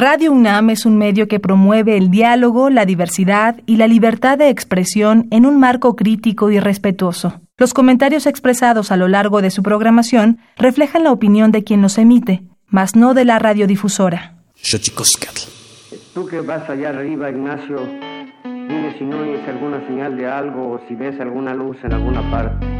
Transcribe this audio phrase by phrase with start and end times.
[0.00, 4.48] Radio UNAM es un medio que promueve el diálogo, la diversidad y la libertad de
[4.48, 7.40] expresión en un marco crítico y respetuoso.
[7.56, 11.98] Los comentarios expresados a lo largo de su programación reflejan la opinión de quien los
[11.98, 14.36] emite, mas no de la radiodifusora.
[16.14, 17.80] Tú que vas allá arriba, Ignacio,
[18.44, 22.30] dime si no oyes alguna señal de algo o si ves alguna luz en alguna
[22.30, 22.77] parte.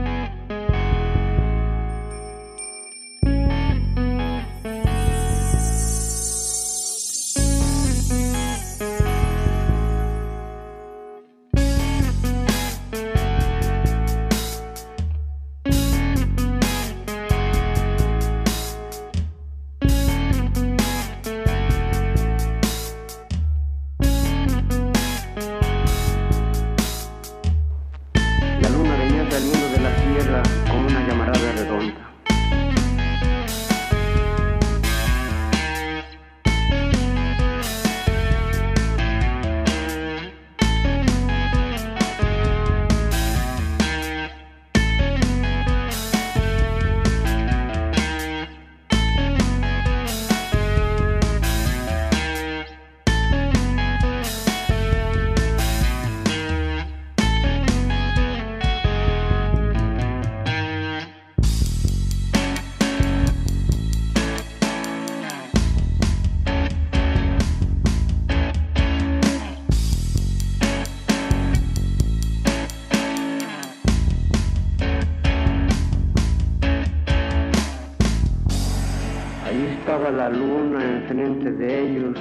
[80.11, 82.19] La luna enfrente de ellos,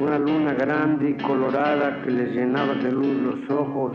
[0.00, 3.92] una luna grande y colorada que les llenaba de luz los ojos,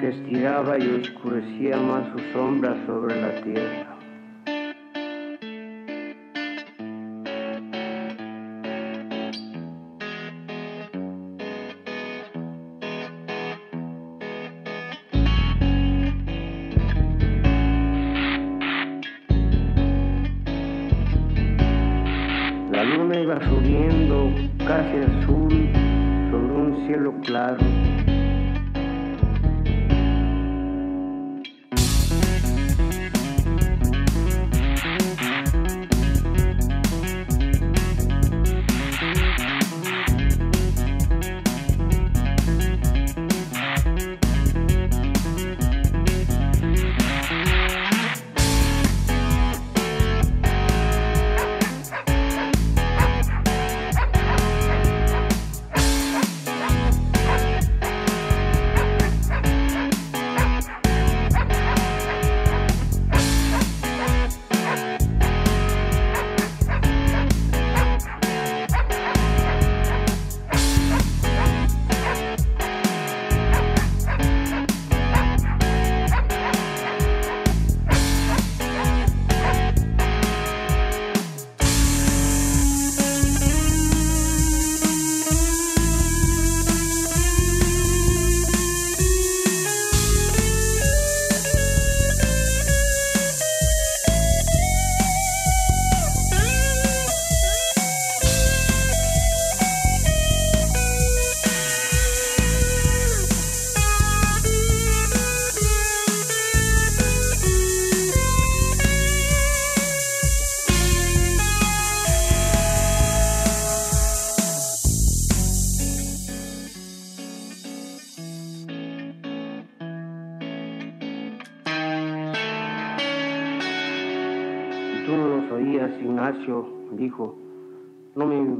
[0.00, 3.89] que estiraba y oscurecía más su sombra sobre la tierra.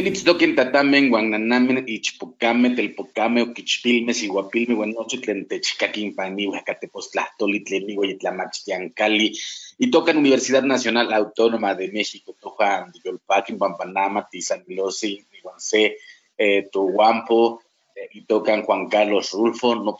[0.00, 9.36] Quinitztoquin tatamen, guananamen, ichpocame, telpocame, oquichpilme, siguapilme, guanochitlen, techcaquin, pani, huacatepostlahtoli, tlemigo, yitlamachtiancali,
[9.78, 15.98] y tocan Universidad Nacional Autónoma de México, Tojan, Yolpaquin, Pampanama, Tizanilosi, Iguancé,
[16.38, 17.60] eh, Tuhuampo,
[17.94, 19.98] eh, y tocan Juan Carlos Rulfo, no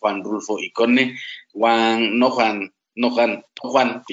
[0.00, 1.16] Juan Rulfo Icone,
[1.54, 4.04] Juan, no Juan Nohan, Juan,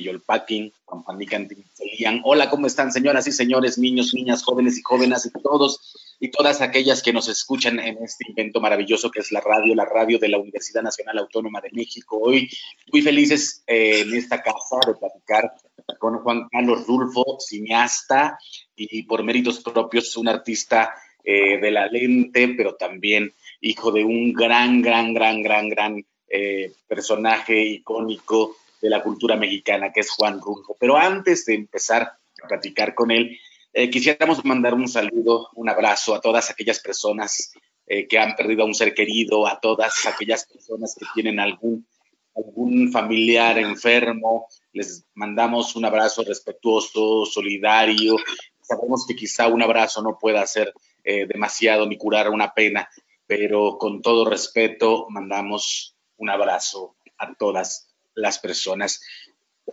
[2.23, 6.61] Hola, ¿cómo están, señoras y señores, niños, niñas, jóvenes y jóvenes, y todos y todas
[6.61, 10.29] aquellas que nos escuchan en este invento maravilloso que es la radio, la radio de
[10.29, 12.19] la Universidad Nacional Autónoma de México?
[12.19, 12.49] Hoy
[12.91, 15.51] muy felices eh, en esta casa de platicar
[15.99, 18.37] con Juan Carlos Rulfo, cineasta
[18.75, 23.31] y por méritos propios un artista eh, de la lente, pero también
[23.61, 29.91] hijo de un gran, gran, gran, gran, gran eh, personaje icónico de la cultura mexicana,
[29.93, 30.75] que es Juan Rulfo.
[30.79, 32.01] Pero antes de empezar
[32.43, 33.37] a platicar con él,
[33.73, 37.53] eh, quisiéramos mandar un saludo, un abrazo a todas aquellas personas
[37.87, 41.87] eh, que han perdido a un ser querido, a todas aquellas personas que tienen algún,
[42.35, 44.47] algún familiar enfermo.
[44.73, 48.17] Les mandamos un abrazo respetuoso, solidario.
[48.61, 50.73] Sabemos que quizá un abrazo no pueda ser
[51.03, 52.89] eh, demasiado ni curar una pena,
[53.25, 59.01] pero con todo respeto mandamos un abrazo a todas las personas.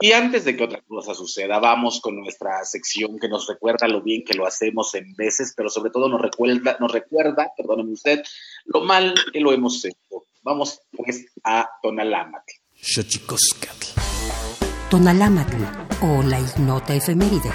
[0.00, 4.02] Y antes de que otra cosa suceda, vamos con nuestra sección que nos recuerda lo
[4.02, 8.22] bien que lo hacemos en veces, pero sobre todo nos recuerda, nos recuerda, perdóneme usted,
[8.66, 10.26] lo mal que lo hemos hecho.
[10.42, 12.52] Vamos pues a Tonalámatl.
[14.90, 15.56] Tonalámatl
[16.02, 17.50] o la ignota efeméride.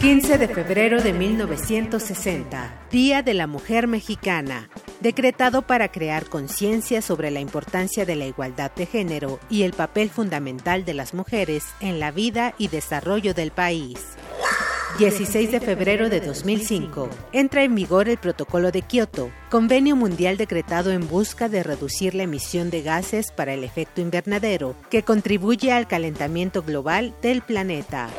[0.00, 7.32] 15 de febrero de 1960, Día de la Mujer Mexicana, decretado para crear conciencia sobre
[7.32, 11.98] la importancia de la igualdad de género y el papel fundamental de las mujeres en
[11.98, 13.98] la vida y desarrollo del país.
[15.00, 17.10] 16 de febrero de 2005.
[17.32, 22.22] Entra en vigor el Protocolo de Kioto, convenio mundial decretado en busca de reducir la
[22.22, 28.10] emisión de gases para el efecto invernadero, que contribuye al calentamiento global del planeta.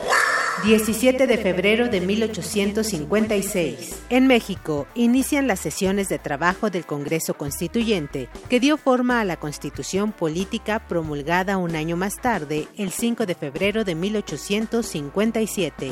[0.63, 4.01] 17 de febrero de 1856.
[4.09, 9.37] En México inician las sesiones de trabajo del Congreso Constituyente, que dio forma a la
[9.37, 15.91] Constitución Política promulgada un año más tarde, el 5 de febrero de 1857.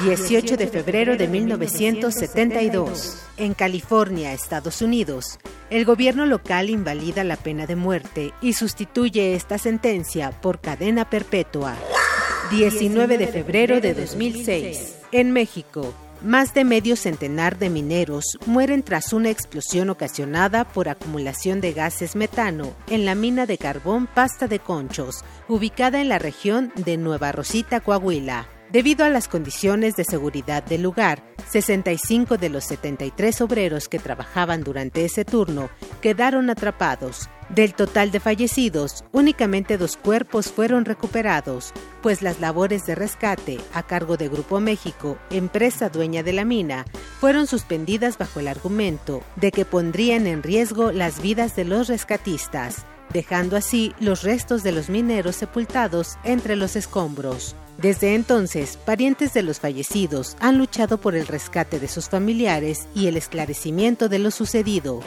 [0.00, 3.18] 18 de febrero de 1972.
[3.36, 9.58] En California, Estados Unidos, el gobierno local invalida la pena de muerte y sustituye esta
[9.58, 11.74] sentencia por cadena perpetua.
[12.50, 14.96] 19 de febrero de 2006.
[15.12, 15.92] En México,
[16.22, 22.16] más de medio centenar de mineros mueren tras una explosión ocasionada por acumulación de gases
[22.16, 27.32] metano en la mina de carbón Pasta de Conchos, ubicada en la región de Nueva
[27.32, 28.48] Rosita, Coahuila.
[28.72, 34.62] Debido a las condiciones de seguridad del lugar, 65 de los 73 obreros que trabajaban
[34.62, 35.68] durante ese turno
[36.00, 37.28] quedaron atrapados.
[37.48, 41.72] Del total de fallecidos, únicamente dos cuerpos fueron recuperados,
[42.02, 46.84] pues las labores de rescate a cargo de Grupo México, empresa dueña de la mina,
[47.20, 52.84] fueron suspendidas bajo el argumento de que pondrían en riesgo las vidas de los rescatistas,
[53.14, 57.56] dejando así los restos de los mineros sepultados entre los escombros.
[57.78, 63.06] Desde entonces, parientes de los fallecidos han luchado por el rescate de sus familiares y
[63.06, 65.00] el esclarecimiento de lo sucedido.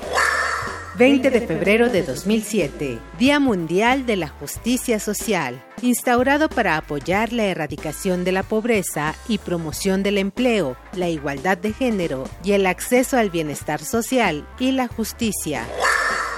[0.98, 7.46] 20 de febrero de 2007, Día Mundial de la Justicia Social, instaurado para apoyar la
[7.46, 13.18] erradicación de la pobreza y promoción del empleo, la igualdad de género y el acceso
[13.18, 15.66] al bienestar social y la justicia.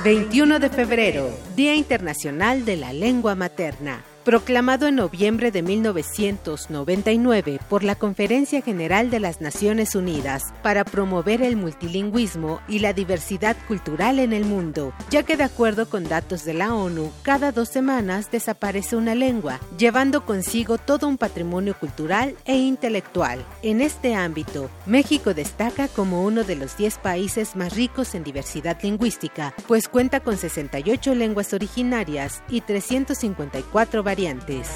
[0.03, 7.83] 21 de febrero, Día Internacional de la Lengua Materna proclamado en noviembre de 1999 por
[7.83, 14.19] la Conferencia General de las Naciones Unidas para promover el multilingüismo y la diversidad cultural
[14.19, 18.31] en el mundo, ya que de acuerdo con datos de la ONU, cada dos semanas
[18.31, 23.45] desaparece una lengua, llevando consigo todo un patrimonio cultural e intelectual.
[23.61, 28.77] En este ámbito, México destaca como uno de los 10 países más ricos en diversidad
[28.81, 34.69] lingüística, pues cuenta con 68 lenguas originarias y 354 variedades variantes.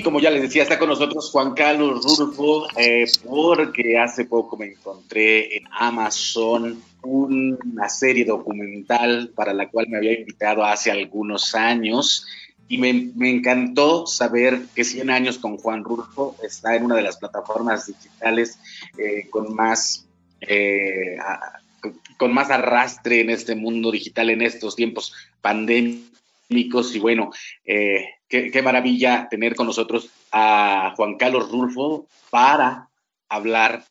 [0.00, 4.66] Como ya les decía, está con nosotros Juan Carlos Rulfo, eh, porque hace poco me
[4.66, 12.24] encontré en Amazon una serie documental para la cual me había invitado hace algunos años
[12.68, 17.18] y me, encantó saber que 100 años con Juan Rulfo está en una de las
[17.18, 18.58] plataformas digitales
[18.96, 20.06] eh, con más
[20.40, 21.18] eh,
[22.16, 27.30] con más arrastre en este mundo digital en estos tiempos pandémicos y bueno,
[27.64, 32.88] eh, qué, maravilla tener con nosotros a Juan Carlos Rulfo para
[33.28, 33.84] hablar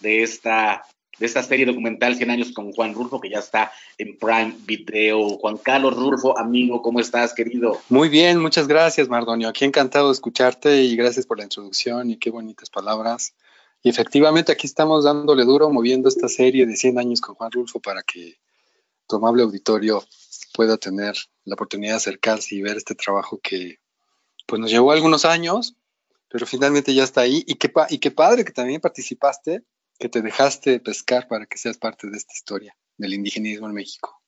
[0.00, 0.82] de esta
[1.18, 5.36] de esta serie documental 100 años con Juan Rulfo, que ya está en Prime Video.
[5.38, 7.78] Juan Carlos Rulfo, amigo, ¿cómo estás, querido?
[7.90, 9.48] Muy bien, muchas gracias, Mardonio.
[9.48, 13.34] Aquí encantado de escucharte y gracias por la introducción y qué bonitas palabras.
[13.82, 17.78] Y efectivamente aquí estamos dándole duro, moviendo esta serie de 100 años con Juan Rulfo
[17.78, 18.38] para que
[19.06, 20.02] tu amable auditorio
[20.54, 23.81] pueda tener la oportunidad de acercarse y ver este trabajo que
[24.46, 25.76] pues nos llevó algunos años,
[26.28, 27.44] pero finalmente ya está ahí.
[27.46, 29.62] Y qué, y qué padre que también participaste
[29.98, 34.22] que te dejaste pescar para que seas parte de esta historia del indigenismo en México.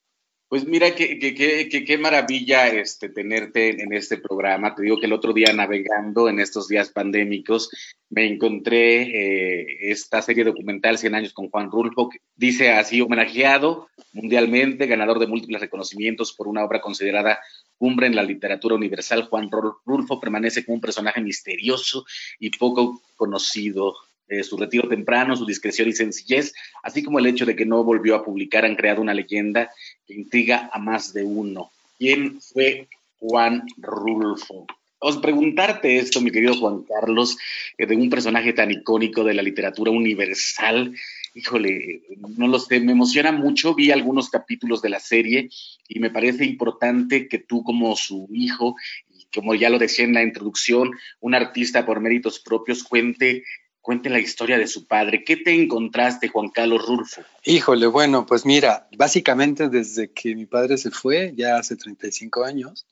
[0.55, 4.75] Pues mira, qué, qué, maravilla este, tenerte en este programa.
[4.75, 7.71] Te digo que el otro día navegando en estos días pandémicos
[8.11, 13.89] me encontré eh, esta serie documental 100 años con Juan Rulfo, que dice así, homenajeado
[14.13, 17.41] mundialmente, ganador de múltiples reconocimientos por una obra considerada
[17.79, 19.25] cumbre en la literatura universal.
[19.25, 22.05] Juan Rulfo permanece como un personaje misterioso
[22.39, 23.95] y poco conocido
[24.27, 27.85] eh, su retiro temprano, su discreción y sencillez, así como el hecho de que no
[27.85, 29.71] volvió a publicar, han creado una leyenda
[30.07, 31.71] que intriga a más de uno.
[31.99, 32.89] ¿Quién fue
[33.19, 34.67] Juan Rulfo?
[34.99, 37.37] Os preguntarte esto, mi querido Juan Carlos,
[37.77, 40.95] eh, de un personaje tan icónico de la literatura universal,
[41.35, 42.03] híjole,
[42.37, 45.51] no lo sé, me emociona mucho, vi algunos capítulos de la serie
[45.89, 48.77] y me parece importante que tú como su hijo,
[49.11, 53.43] y como ya lo decía en la introducción, un artista por méritos propios, cuente
[53.85, 55.25] cuente la historia de su padre.
[55.25, 57.21] ¿Qué te encontraste, Juan Carlos Rulfo?
[57.45, 62.87] Híjole, bueno, pues mira, básicamente desde que mi padre se fue, ya hace 35 años,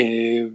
[0.00, 0.48] eh,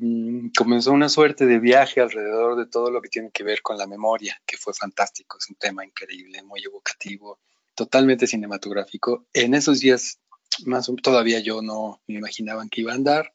[0.57, 3.88] comenzó una suerte de viaje alrededor de todo lo que tiene que ver con la
[3.88, 7.39] memoria, que fue fantástico, es un tema increíble, muy evocativo,
[7.75, 9.25] totalmente cinematográfico.
[9.33, 10.19] En esos días,
[10.65, 13.33] más todavía yo no me imaginaba que iba a andar,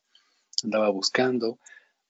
[0.65, 1.59] andaba buscando.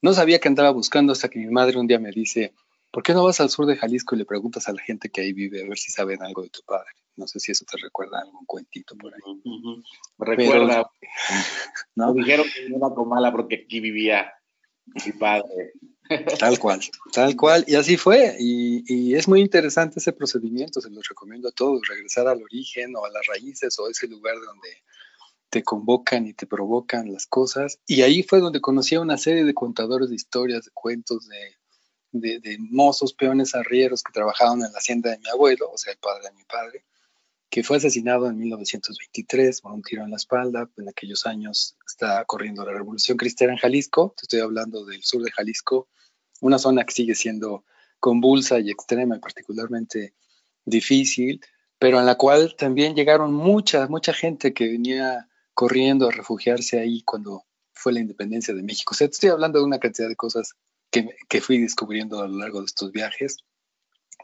[0.00, 2.54] No sabía que andaba buscando hasta que mi madre un día me dice,
[2.92, 5.20] ¿Por qué no vas al sur de Jalisco y le preguntas a la gente que
[5.20, 6.90] ahí vive a ver si saben algo de tu padre?
[7.18, 9.20] No sé si eso te recuerda algún cuentito por ahí.
[10.18, 10.90] Recuerda.
[11.96, 12.14] ¿no?
[12.14, 14.32] Me dijeron que no era mala porque aquí vivía
[15.04, 15.72] mi padre.
[16.38, 16.80] Tal cual,
[17.12, 17.64] tal cual.
[17.66, 18.36] Y así fue.
[18.38, 22.96] Y, y, es muy interesante ese procedimiento, se los recomiendo a todos, regresar al origen
[22.96, 24.68] o a las raíces o a ese lugar donde
[25.50, 27.80] te convocan y te provocan las cosas.
[27.86, 32.38] Y ahí fue donde conocí a una serie de contadores de historias, de cuentos, de,
[32.40, 35.98] de, mozos, peones, arrieros que trabajaban en la hacienda de mi abuelo, o sea, el
[35.98, 36.84] padre de mi padre,
[37.50, 40.68] que fue asesinado en 1923 por un tiro en la espalda.
[40.76, 45.22] En aquellos años está corriendo la Revolución Cristiana en Jalisco, te estoy hablando del sur
[45.22, 45.88] de Jalisco,
[46.40, 47.64] una zona que sigue siendo
[48.00, 50.14] convulsa y extrema y particularmente
[50.64, 51.40] difícil,
[51.78, 57.02] pero en la cual también llegaron mucha, mucha gente que venía corriendo a refugiarse ahí
[57.02, 58.92] cuando fue la independencia de México.
[58.92, 60.54] O sea, te estoy hablando de una cantidad de cosas
[60.90, 63.38] que, fui descubriendo a lo largo de estos viajes.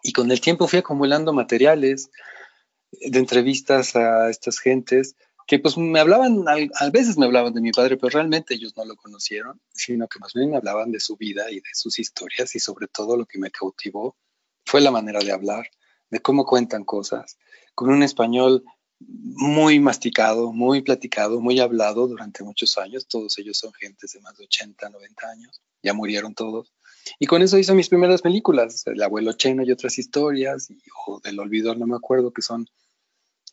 [0.02, 2.10] Y con el tiempo fui acumulando materiales
[3.00, 7.70] de entrevistas a estas gentes que pues me hablaban, a veces me hablaban de mi
[7.70, 11.16] padre, pero realmente ellos no lo conocieron, sino que más bien me hablaban de su
[11.16, 14.16] vida y de sus historias y sobre todo lo que me cautivó
[14.64, 15.68] fue la manera de hablar,
[16.10, 17.36] de cómo cuentan cosas,
[17.74, 18.64] con un español
[19.00, 24.36] muy masticado, muy platicado, muy hablado durante muchos años, todos ellos son gentes de más
[24.36, 26.72] de 80, 90 años, ya murieron todos.
[27.18, 30.68] Y con eso hizo mis primeras películas, El abuelo Cheno y otras historias,
[31.06, 32.66] o Del olvido, no me acuerdo, que son,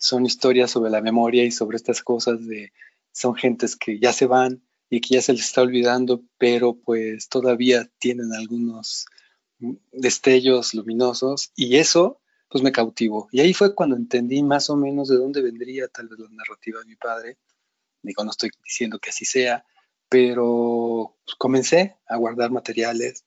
[0.02, 2.74] son historias sobre la memoria y sobre estas cosas de,
[3.14, 7.30] son gentes que ya se van y que ya se les está olvidando, pero pues
[7.30, 9.06] todavía tienen algunos
[9.92, 13.30] destellos luminosos y eso pues me cautivó.
[13.32, 16.80] Y ahí fue cuando entendí más o menos de dónde vendría tal vez la narrativa
[16.80, 17.38] de mi padre.
[18.02, 19.64] Digo, no estoy diciendo que así sea,
[20.10, 23.24] pero comencé a guardar materiales,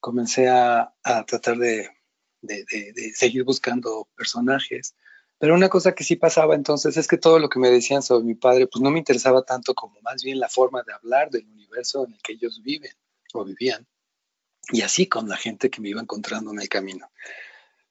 [0.00, 0.92] comencé a,
[1.28, 1.90] tratar de,
[3.14, 4.96] seguir buscando personajes.
[5.38, 8.24] Pero una cosa que sí pasaba entonces es que todo lo que me decían sobre
[8.24, 11.46] mi padre, pues no me interesaba tanto como más bien la forma de hablar del
[11.46, 12.92] universo en el que ellos viven
[13.32, 13.86] o vivían.
[14.70, 17.10] Y así con la gente que me iba encontrando en el camino.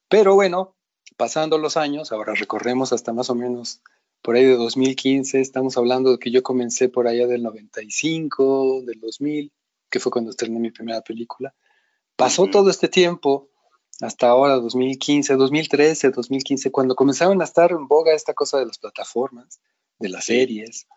[0.07, 0.75] Pero bueno,
[1.17, 3.81] pasando los años, ahora recorremos hasta más o menos
[4.23, 8.99] por ahí de 2015, estamos hablando de que yo comencé por allá del 95, del
[9.01, 9.51] 2000,
[9.89, 11.53] que fue cuando estrené mi primera película.
[12.15, 13.49] Pasó todo este tiempo,
[14.01, 18.77] hasta ahora 2015, 2013, 2015, cuando comenzaron a estar en boga esta cosa de las
[18.77, 19.59] plataformas,
[19.99, 20.87] de las series.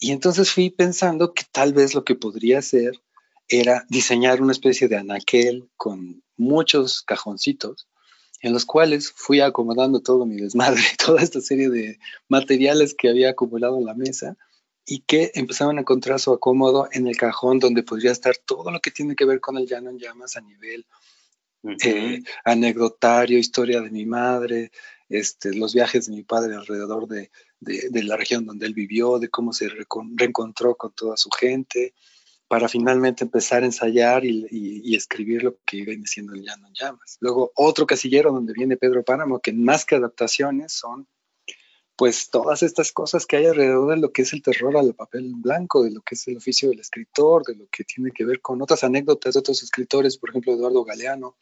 [0.00, 3.00] Y entonces fui pensando que tal vez lo que podría ser
[3.48, 7.88] era diseñar una especie de anaquel con muchos cajoncitos
[8.40, 13.30] en los cuales fui acomodando todo mi desmadre, toda esta serie de materiales que había
[13.30, 14.36] acumulado en la mesa
[14.86, 18.80] y que empezaban a encontrar su acomodo en el cajón donde podría estar todo lo
[18.80, 20.86] que tiene que ver con el llano en llamas a nivel
[21.64, 24.70] eh, anecdotario, historia de mi madre,
[25.08, 29.52] este, los viajes de mi padre alrededor de, la región donde él vivió, de cómo
[29.52, 31.94] se reencontró con toda su gente,
[32.46, 37.18] para finalmente empezar a ensayar y, escribir lo que viene siendo el Llano en Llamas.
[37.20, 41.06] Luego, otro casillero donde viene Pedro Páramo, que más que adaptaciones son
[41.98, 45.32] pues todas estas cosas que hay alrededor de lo que es el terror al papel
[45.34, 48.40] blanco, de lo que es el oficio del escritor, de lo que tiene que ver
[48.40, 51.34] con otras anécdotas de otros escritores, por ejemplo Eduardo Galeano,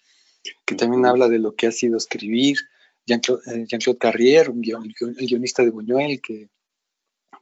[0.65, 2.57] que también habla de lo que ha sido escribir,
[3.05, 6.49] Jean-Claude eh, Carrier, el guionista de Buñuel, que,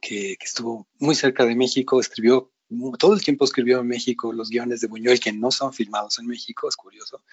[0.01, 2.51] que, estuvo muy cerca de México, escribió,
[2.99, 6.27] todo el tiempo escribió en México los guiones de Buñuel que no son filmados en
[6.27, 7.23] México, es curioso,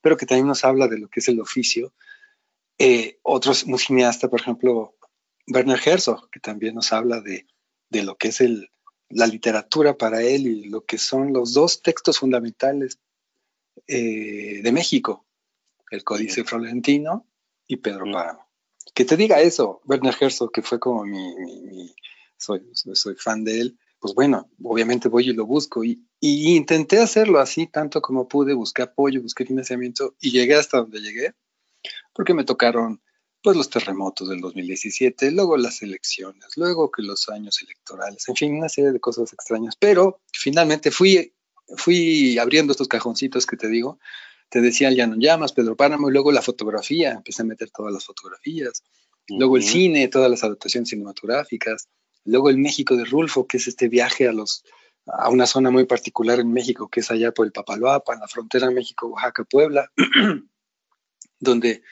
[0.00, 1.92] pero que también nos habla de lo que es el oficio.
[2.78, 4.94] Eh, otros, un cineasta, por ejemplo,
[5.46, 7.46] Werner Herzog, que también nos habla de,
[7.90, 8.70] de lo que es el,
[9.08, 12.98] la literatura para él y lo que son los dos textos fundamentales
[13.86, 15.26] eh, de México,
[15.90, 17.26] el Códice Florentino
[17.66, 18.46] y Pedro Páramo.
[18.94, 21.94] Que te diga eso, Werner Herzog, que fue como mi,
[22.36, 26.98] soy, soy, fan de él, pues bueno, obviamente voy y lo busco y, y, intenté
[26.98, 31.34] hacerlo así tanto como pude, busqué apoyo, busqué financiamiento y llegué hasta donde llegué,
[32.12, 33.02] porque me tocaron
[33.44, 38.56] pues los terremotos del 2017, luego las elecciones, luego que los años electorales, en fin,
[38.56, 41.34] una serie de cosas extrañas, pero finalmente fui,
[41.76, 43.98] fui abriendo estos cajoncitos que te digo,
[44.48, 47.92] te decía ya no llamas, Pedro Páramo, y luego la fotografía, empecé a meter todas
[47.92, 48.82] las fotografías,
[49.28, 51.90] luego el cine, todas las adaptaciones cinematográficas,
[52.24, 54.64] luego el México de Rulfo, que es este viaje a los
[55.06, 58.26] a una zona muy particular en México, que es allá por el Papaloapa, en la
[58.26, 59.92] frontera México, Oaxaca, Puebla,
[61.38, 61.82] donde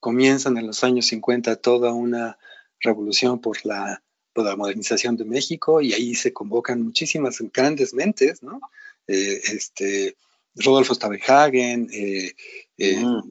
[0.00, 2.38] comienzan en los años 50 toda una
[2.80, 4.02] revolución por la,
[4.34, 8.60] la modernización de México y ahí se convocan muchísimas grandes mentes, ¿no?
[9.06, 10.16] Eh, este,
[10.54, 12.34] Rodolfo Stabenhagen, eh,
[12.76, 13.22] eh, mm.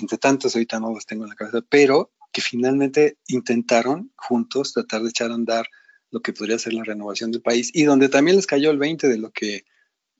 [0.00, 5.02] entre tantos ahorita no los tengo en la cabeza, pero que finalmente intentaron juntos tratar
[5.02, 5.66] de echar a andar
[6.10, 9.08] lo que podría ser la renovación del país y donde también les cayó el 20
[9.08, 9.64] de lo que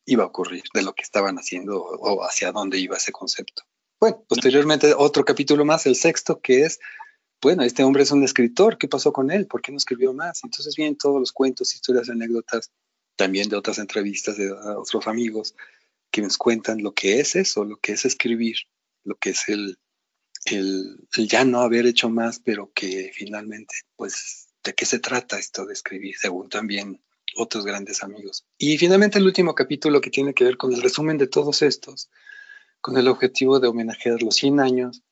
[0.05, 3.63] iba a ocurrir, de lo que estaban haciendo o hacia dónde iba ese concepto.
[4.01, 6.79] Bueno, posteriormente otro capítulo más, el sexto, que es,
[7.43, 9.47] bueno, este hombre es un escritor, ¿qué pasó con él?
[9.47, 10.45] ¿Por qué no escribió más?
[10.45, 12.71] Entonces vienen todos los cuentos, historias, anécdotas,
[13.17, 15.55] también de otras entrevistas de otros amigos
[16.11, 18.57] que nos cuentan lo que es eso, lo que es escribir,
[19.05, 19.79] lo que es el,
[20.45, 25.39] el, el ya no haber hecho más, pero que finalmente, pues, ¿de qué se trata
[25.39, 26.17] esto de escribir?
[26.17, 27.03] Según también
[27.37, 28.47] otros grandes amigos.
[28.57, 32.09] Y finalmente el último capítulo que tiene que ver con el resumen de todos estos,
[32.81, 35.03] con el objetivo de homenajear los 100 años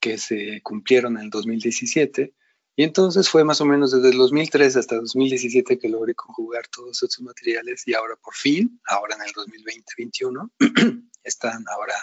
[0.00, 2.34] que se cumplieron en el 2017.
[2.76, 6.66] Y entonces fue más o menos desde el 2003 hasta el 2017 que logré conjugar
[6.68, 10.50] todos estos materiales y ahora por fin, ahora en el 2020-2021,
[11.24, 11.94] están ahora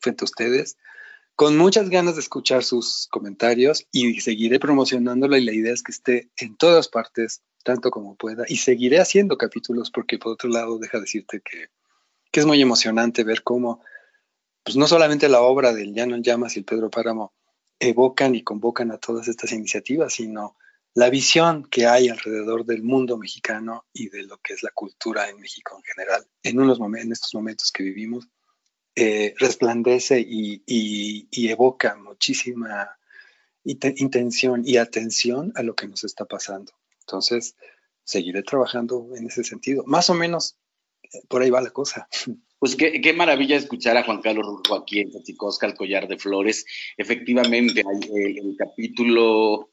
[0.00, 0.76] frente a ustedes
[1.38, 5.92] con muchas ganas de escuchar sus comentarios y seguiré promocionándolo y la idea es que
[5.92, 10.80] esté en todas partes tanto como pueda y seguiré haciendo capítulos porque por otro lado
[10.80, 11.68] deja decirte que,
[12.32, 13.84] que es muy emocionante ver cómo
[14.68, 17.32] pues no solamente la obra del Llano en Llamas y el Pedro Páramo
[17.80, 20.58] evocan y convocan a todas estas iniciativas, sino
[20.92, 25.30] la visión que hay alrededor del mundo mexicano y de lo que es la cultura
[25.30, 26.26] en México en general.
[26.42, 28.28] En, unos en estos momentos que vivimos,
[28.94, 30.60] eh, resplandece y,
[31.48, 32.98] evoca muchísima
[33.64, 36.74] intención y atención a lo que nos está pasando.
[37.00, 37.56] Entonces,
[38.04, 39.82] seguiré trabajando en ese sentido.
[39.86, 40.58] Más o menos
[41.04, 42.06] eh, por ahí va la cosa.
[42.58, 46.18] Pues qué, qué, maravilla escuchar a Juan Carlos Rulfo aquí en Chicosca, el collar de
[46.18, 46.64] flores.
[46.96, 49.70] Efectivamente, el, el capítulo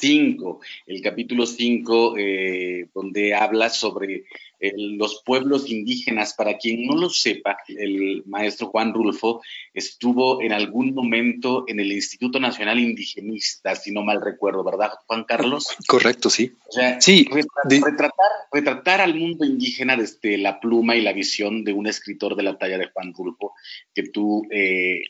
[0.00, 4.24] 5, el capítulo 5, eh, donde habla sobre
[4.76, 6.34] los pueblos indígenas.
[6.34, 9.42] Para quien no lo sepa, el maestro Juan Rulfo
[9.74, 15.24] estuvo en algún momento en el Instituto Nacional Indigenista, si no mal recuerdo, ¿verdad, Juan
[15.24, 15.76] Carlos?
[15.88, 16.52] Correcto, sí.
[16.68, 21.72] O sea, sí, retratar, retratar, al mundo indígena desde la pluma y la visión de
[21.72, 23.54] un escritor de la talla de Juan Rulfo,
[23.94, 25.02] que tú eh,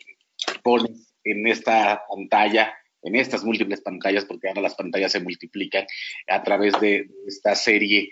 [0.63, 5.87] pones en esta pantalla en estas múltiples pantallas, porque ahora las pantallas se multiplican
[6.29, 8.11] a través de esta serie.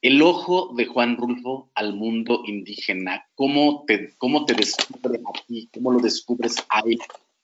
[0.00, 5.70] El ojo de Juan Rulfo al mundo indígena, ¿cómo te, cómo te descubres aquí?
[5.72, 6.98] ¿Cómo lo descubres ahí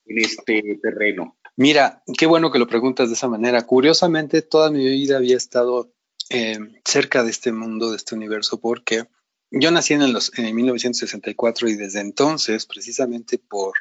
[0.06, 1.36] en este terreno?
[1.56, 3.66] Mira, qué bueno que lo preguntas de esa manera.
[3.66, 5.92] Curiosamente, toda mi vida había estado
[6.30, 9.04] eh, cerca de este mundo, de este universo, porque
[9.50, 13.72] yo nací en, los, en 1964 y desde entonces, precisamente por,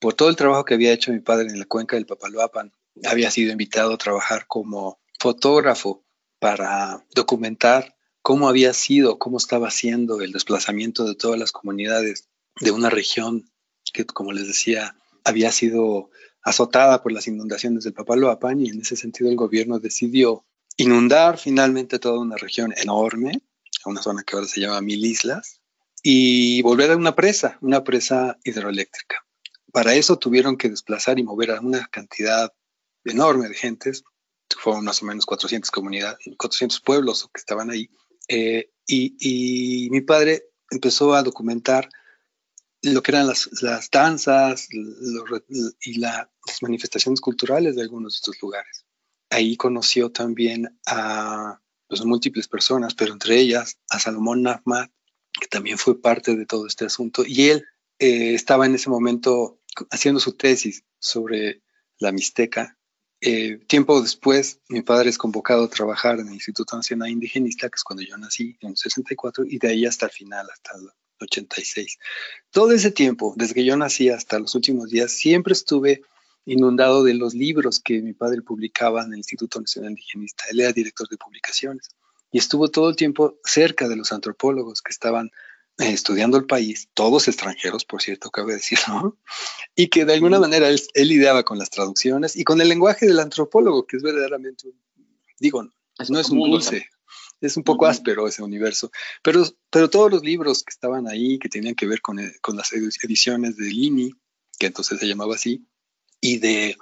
[0.00, 2.72] por todo el trabajo que había hecho mi padre en la cuenca del Papaloapan,
[3.04, 6.04] había sido invitado a trabajar como fotógrafo
[6.38, 12.28] para documentar cómo había sido, cómo estaba siendo el desplazamiento de todas las comunidades
[12.60, 13.50] de una región
[13.92, 16.10] que, como les decía, había sido
[16.42, 20.46] azotada por las inundaciones del Papaloapan y en ese sentido el gobierno decidió
[20.78, 23.42] inundar finalmente toda una región enorme,
[23.84, 25.60] una zona que ahora se llama Mil Islas,
[26.02, 29.26] y volver a una presa, una presa hidroeléctrica.
[29.72, 32.52] Para eso tuvieron que desplazar y mover a una cantidad
[33.04, 34.04] enorme de gentes,
[34.58, 37.88] fueron más o menos 400 comunidades, 400 pueblos que estaban ahí,
[38.28, 41.88] eh, y, mi padre empezó a documentar
[42.82, 43.48] lo que eran las,
[43.90, 46.28] danzas y las
[46.62, 48.86] manifestaciones culturales de algunos de estos lugares.
[49.30, 54.90] Ahí conoció también a pues, múltiples personas, pero entre ellas a Salomón Nahmat,
[55.40, 57.64] que también fue parte de todo este asunto, y él
[57.98, 59.59] eh, estaba en ese momento
[59.90, 61.62] haciendo su tesis sobre
[61.98, 62.76] la Mixteca.
[63.20, 67.76] Eh, tiempo después, mi padre es convocado a trabajar en el Instituto Nacional Indigenista, que
[67.76, 70.88] es cuando yo nací, en el 64, y de ahí hasta el final, hasta el
[71.20, 71.98] 86.
[72.50, 76.02] Todo ese tiempo, desde que yo nací hasta los últimos días, siempre estuve
[76.46, 80.44] inundado de los libros que mi padre publicaba en el Instituto Nacional Indigenista.
[80.50, 81.90] Él era director de publicaciones
[82.32, 85.30] y estuvo todo el tiempo cerca de los antropólogos que estaban
[85.78, 89.18] estudiando el país, todos extranjeros, por cierto, cabe decirlo,
[89.74, 93.06] y que de alguna manera él, él, lidiaba con las traducciones y con el lenguaje
[93.06, 94.68] del antropólogo, que es verdaderamente,
[95.38, 96.88] digo, no es un dulce,
[97.40, 98.90] es un poco áspero ese universo,
[99.22, 102.56] pero, pero todos los libros que estaban ahí, que tenían que ver con, eh, con
[102.56, 104.12] las ediciones de Lini,
[104.58, 105.66] que entonces se llamaba así,
[106.20, 106.76] y de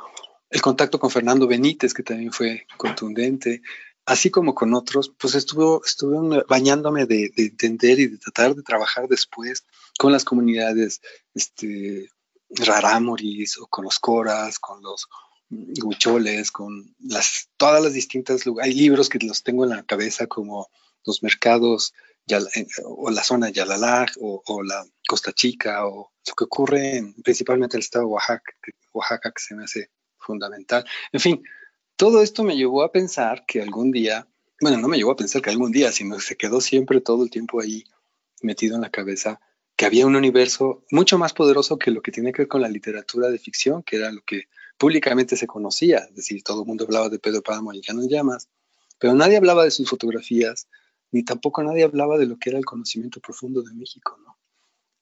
[0.50, 3.62] el contacto con Fernando Benítez, que también fue contundente,
[4.08, 9.06] así como con otros, pues estuvo, estuve bañándome de, entender y de tratar de trabajar
[9.06, 9.66] después
[9.98, 11.02] con las comunidades
[11.34, 12.08] este,
[12.48, 15.08] o con los coras, con los
[15.50, 18.72] huicholes, con las, todas las distintas lugares.
[18.72, 20.68] Hay libros que los tengo en la cabeza como
[21.04, 21.92] los mercados
[22.84, 27.76] o la zona de Yalalaj o, la Costa Chica o lo que ocurre en, principalmente
[27.76, 28.52] en el estado de Oaxaca,
[28.92, 30.84] Oaxaca que se me hace fundamental.
[31.12, 31.42] En fin,
[31.98, 34.28] todo esto me llevó a pensar que algún día,
[34.60, 37.24] bueno, no me llevó a pensar que algún día, sino que se quedó siempre todo
[37.24, 37.84] el tiempo ahí
[38.40, 39.40] metido en la cabeza
[39.74, 42.68] que había un universo mucho más poderoso que lo que tiene que ver con la
[42.68, 44.44] literatura de ficción, que era lo que
[44.78, 48.48] públicamente se conocía, es decir, todo el mundo hablaba de Pedro Páramo y Llano Llamas,
[49.00, 50.68] pero nadie hablaba de sus fotografías,
[51.10, 54.36] ni tampoco nadie hablaba de lo que era el conocimiento profundo de México, ¿no?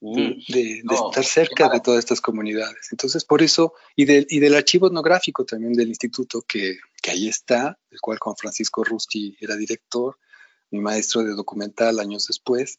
[0.00, 0.42] Mm.
[0.48, 2.88] De, estar cerca de todas estas comunidades.
[2.90, 7.78] Entonces, por eso, y, y del archivo etnográfico también del instituto, que, que ahí está,
[7.90, 10.18] el cual Juan Francisco Rusti era director,
[10.70, 12.78] mi maestro de documental años después,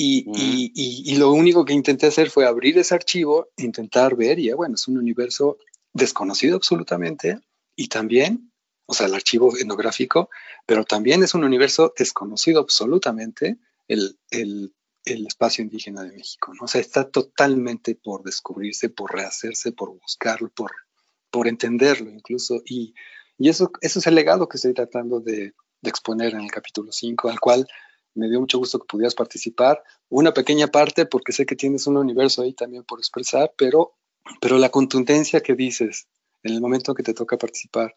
[0.00, 0.70] y, y,
[1.12, 4.86] y, lo único que intenté hacer fue abrir ese archivo, intentar ver, y bueno, es
[4.86, 5.58] un universo
[5.92, 7.40] desconocido absolutamente
[7.74, 8.52] y también,
[8.86, 10.30] o sea, el archivo etnográfico,
[10.66, 13.58] pero también es un universo desconocido absolutamente
[13.88, 14.72] el, el,
[15.10, 16.64] el espacio indígena de México, ¿no?
[16.64, 20.72] O sea, está totalmente por descubrirse, por rehacerse, por buscarlo, por,
[21.30, 22.62] por entenderlo incluso.
[22.64, 22.94] Y,
[23.36, 27.30] y eso, eso es el legado que estoy tratando de, exponer en el capítulo 5,
[27.30, 27.64] al cual
[28.12, 29.80] me dio mucho gusto que pudieras participar.
[30.08, 33.94] Una pequeña parte, porque sé que tienes un universo ahí también por expresar, pero
[34.40, 36.08] pero la contundencia que dices
[36.42, 37.94] en el momento que te toca participar,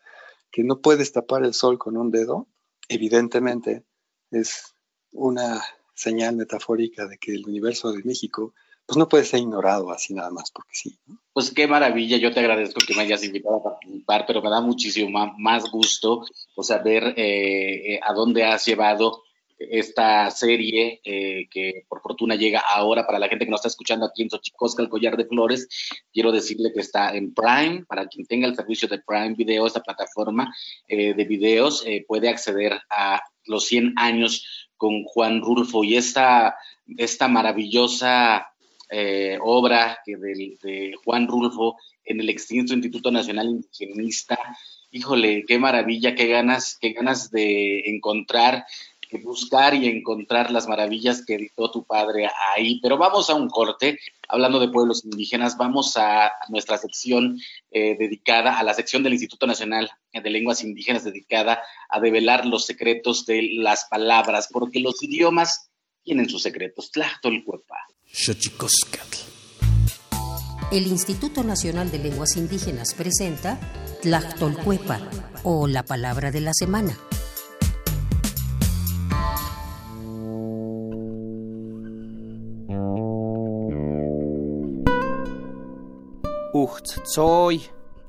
[0.52, 2.48] que no puedes tapar el sol con un dedo,
[2.90, 3.86] evidentemente
[4.32, 4.76] es
[5.12, 5.62] una
[6.02, 8.54] señal metafórica de que el universo de México
[8.86, 10.98] pues no puede ser ignorado así nada más porque sí.
[11.32, 14.60] Pues qué maravilla, yo te agradezco que me hayas invitado a participar, pero me da
[14.60, 19.22] muchísimo más gusto pues, saber eh, eh, a dónde has llevado
[19.58, 24.08] esta serie eh, que por fortuna llega ahora para la gente que nos está escuchando
[24.08, 25.68] aquí en Xochicosca, el collar de flores.
[26.12, 29.84] Quiero decirle que está en Prime, para quien tenga el servicio de Prime Video, esta
[29.84, 30.54] plataforma
[30.88, 36.56] eh, de videos, puede acceder a los 100 años con Juan Rulfo y esta,
[36.98, 38.48] esta maravillosa
[39.42, 44.40] obra que de, de Juan Rulfo en el extinto Instituto Nacional Indigenista.
[44.90, 48.66] Híjole, qué maravilla, qué ganas, qué ganas de encontrar
[49.20, 52.80] buscar y encontrar las maravillas que editó tu padre ahí.
[52.82, 57.40] Pero vamos a un corte, hablando de pueblos indígenas, vamos a, nuestra sección
[57.72, 62.66] eh, dedicada a la sección del Instituto Nacional de Lenguas Indígenas dedicada a develar los
[62.66, 65.70] secretos de las palabras, porque los idiomas
[66.04, 66.92] tienen sus secretos.
[66.92, 67.78] Tlachtolcuepa.
[70.72, 73.60] El Instituto Nacional de Lenguas Indígenas presenta
[74.02, 75.00] Tlachtolcuepa
[75.44, 76.98] o la palabra de la semana.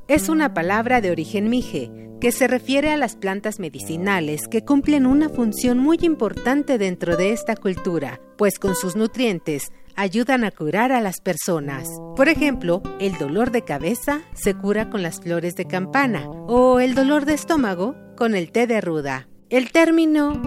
[0.08, 5.06] Es una palabra de origen mije que se refiere a las plantas medicinales que cumplen
[5.06, 10.92] una función muy importante dentro de esta cultura, pues con sus nutrientes ayudan a curar
[10.92, 11.88] a las personas.
[12.16, 16.94] Por ejemplo, el dolor de cabeza se cura con las flores de campana o el
[16.94, 19.28] dolor de estómago con el té de ruda.
[19.50, 20.40] El término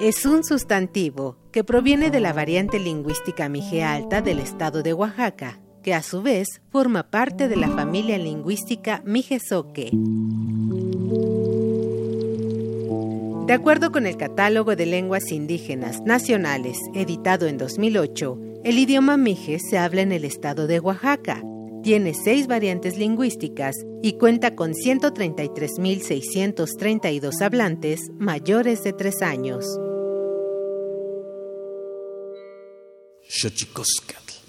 [0.00, 5.60] es un sustantivo que proviene de la variante lingüística mije alta del estado de Oaxaca,
[5.84, 9.90] que a su vez forma parte de la familia lingüística mijezoque.
[13.46, 19.58] De acuerdo con el Catálogo de Lenguas Indígenas Nacionales, editado en 2008, el idioma mije
[19.58, 21.42] se habla en el estado de Oaxaca.
[21.82, 29.66] Tiene seis variantes lingüísticas y cuenta con 133.632 hablantes mayores de tres años.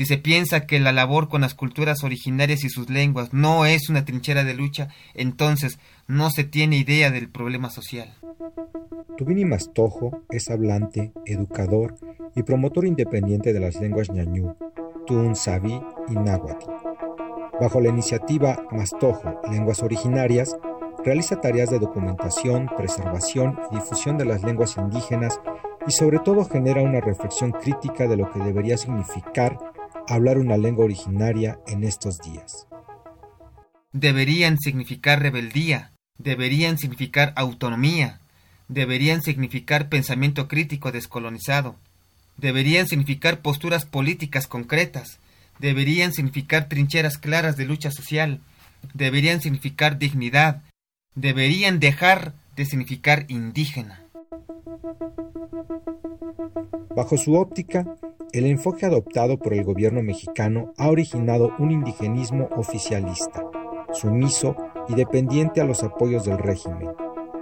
[0.00, 3.90] Si se piensa que la labor con las culturas originarias y sus lenguas no es
[3.90, 8.10] una trinchera de lucha, entonces no se tiene idea del problema social.
[9.18, 11.96] Tubini Mastojo es hablante, educador
[12.34, 14.56] y promotor independiente de las lenguas ñañú,
[15.06, 16.64] tun, sabi y náhuatl.
[17.60, 20.56] Bajo la iniciativa Mastojo, Lenguas Originarias,
[21.04, 25.38] realiza tareas de documentación, preservación y difusión de las lenguas indígenas
[25.86, 29.58] y sobre todo genera una reflexión crítica de lo que debería significar
[30.10, 32.66] hablar una lengua originaria en estos días.
[33.92, 38.20] Deberían significar rebeldía, deberían significar autonomía,
[38.68, 41.76] deberían significar pensamiento crítico descolonizado,
[42.36, 45.20] deberían significar posturas políticas concretas,
[45.60, 48.40] deberían significar trincheras claras de lucha social,
[48.94, 50.62] deberían significar dignidad,
[51.14, 54.04] deberían dejar de significar indígena.
[56.94, 57.86] Bajo su óptica,
[58.32, 63.44] el enfoque adoptado por el gobierno mexicano ha originado un indigenismo oficialista,
[63.92, 64.56] sumiso
[64.88, 66.90] y dependiente a los apoyos del régimen,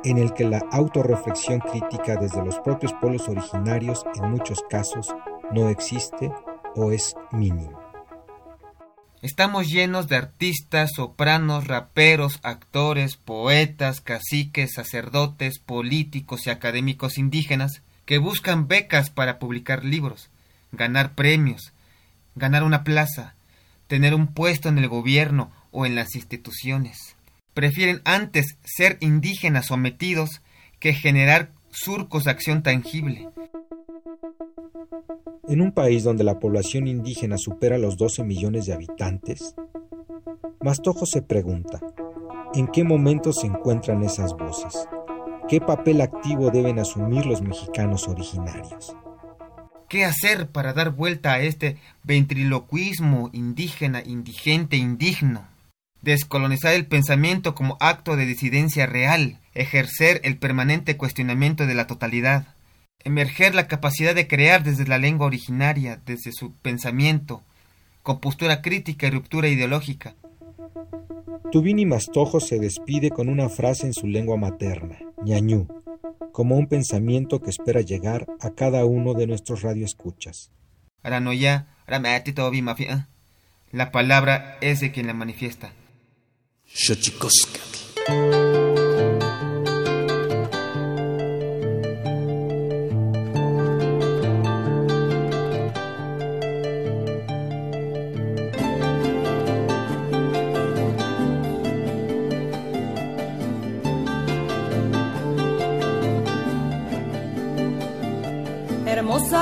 [0.05, 5.15] en el que la autorreflexión crítica desde los propios pueblos originarios en muchos casos
[5.53, 6.31] no existe
[6.77, 7.88] o es mínimo.
[9.21, 18.19] Estamos llenos de artistas, sopranos, raperos, actores, poetas, caciques, sacerdotes, políticos y académicos indígenas que
[18.19, 20.31] buscan becas para publicar libros,
[20.71, 21.73] ganar premios,
[22.37, 23.35] ganar una plaza,
[23.89, 27.17] tener un puesto en el gobierno o en las instituciones.
[27.55, 30.43] Prefieren antes ser indígenas sometidos
[30.79, 33.29] que generar surcos de acción tangible.
[35.49, 39.55] En un país donde la población indígena supera los 12 millones de habitantes,
[40.61, 41.81] Mastojo se pregunta,
[42.55, 44.89] ¿en qué momento se encuentran esas voces?
[45.49, 48.95] ¿Qué papel activo deben asumir los mexicanos originarios?
[49.89, 55.47] ¿Qué hacer para dar vuelta a este ventriloquismo indígena, indigente, indigno?
[56.03, 62.49] Descolonizar el pensamiento como acto de disidencia real, ejercer el permanente cuestionamiento de la totalidad,
[63.05, 67.43] emerger la capacidad de crear desde la lengua originaria, desde su pensamiento,
[68.03, 70.15] con postura crítica y ruptura ideológica.
[71.51, 75.67] Tubini Mastojo se despide con una frase en su lengua materna, ñañú,
[76.33, 80.51] como un pensamiento que espera llegar a cada uno de nuestros radioescuchas.
[83.73, 85.73] La palabra es de quien la manifiesta.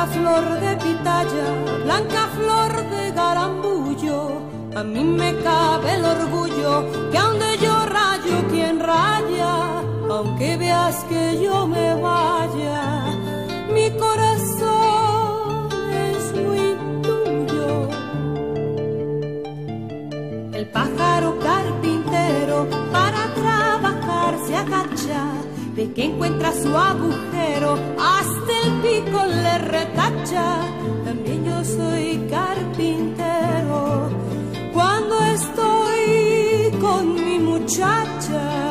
[0.06, 1.48] Flor de pitaya,
[1.84, 4.40] blanca flor de garambullo,
[4.74, 11.40] a mí me cabe el orgullo que donde yo rayo quien raya, aunque veas que
[11.42, 13.04] yo me vaya,
[13.72, 17.88] mi corazón es muy tuyo.
[20.52, 25.22] El pájaro carpintero para trabajar se agacha,
[25.76, 30.56] de que encuentra su agujero hasta el pico le retacha.
[31.04, 34.08] También yo soy carpintero
[34.72, 38.65] cuando estoy con mi muchacha.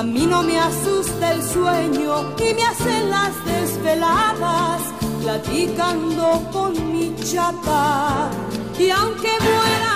[0.00, 4.80] A mí no me asusta el sueño y me hacen las desveladas,
[5.20, 8.30] platicando con mi chata.
[8.78, 9.89] Y aunque muera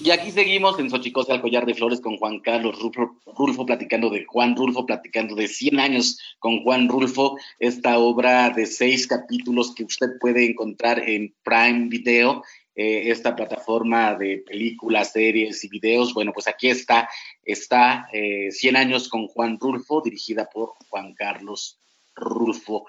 [0.00, 4.24] Y aquí seguimos en Xochicosca, el collar de flores con Juan Carlos Rulfo, platicando de
[4.24, 9.84] Juan Rulfo, platicando de 100 años con Juan Rulfo, esta obra de seis capítulos que
[9.84, 12.42] usted puede encontrar en Prime Video,
[12.76, 16.14] eh, esta plataforma de películas, series y videos.
[16.14, 17.10] Bueno, pues aquí está,
[17.42, 21.78] está eh, 100 años con Juan Rulfo, dirigida por Juan Carlos
[22.14, 22.86] Rulfo.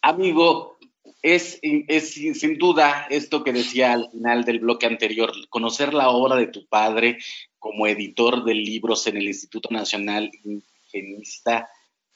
[0.00, 0.78] Amigo,
[1.22, 6.48] es, sin duda esto que decía al final del bloque anterior, conocer la obra de
[6.48, 7.18] tu padre
[7.58, 11.68] como editor de libros en el Instituto Nacional Ingenista,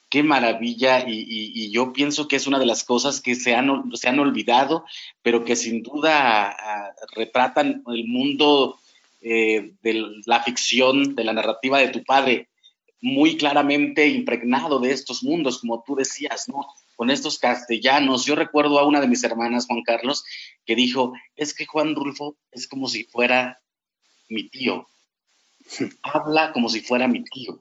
[0.09, 4.09] qué maravilla y, yo pienso que es una de las cosas que se han, se
[4.09, 4.85] han olvidado,
[5.23, 8.79] pero que sin duda retratan el mundo
[9.21, 12.49] eh, de la ficción, de la narrativa de tu padre,
[13.01, 16.67] muy claramente impregnado de estos mundos, como tú decías, ¿no?
[16.97, 18.25] Con estos castellanos.
[18.25, 20.25] Yo recuerdo a una de mis hermanas, Juan Carlos,
[20.65, 23.61] que dijo, es que Juan Rulfo es como si fuera
[24.29, 24.89] mi tío.
[26.03, 27.61] Habla como si fuera mi tío.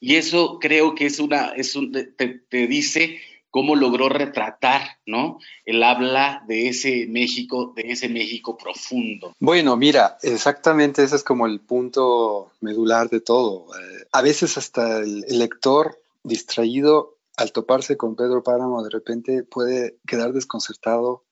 [0.00, 3.20] Y eso creo que es una, es un, te, te dice
[3.50, 5.38] cómo logró retratar, ¿no?
[5.66, 9.34] El habla de ese México, de ese México profundo.
[9.40, 13.66] Bueno, mira, exactamente ese es como el punto medular de todo.
[13.74, 19.98] Eh, a veces hasta el lector distraído al toparse con Pedro Páramo, de repente puede
[20.06, 21.24] quedar desconcertado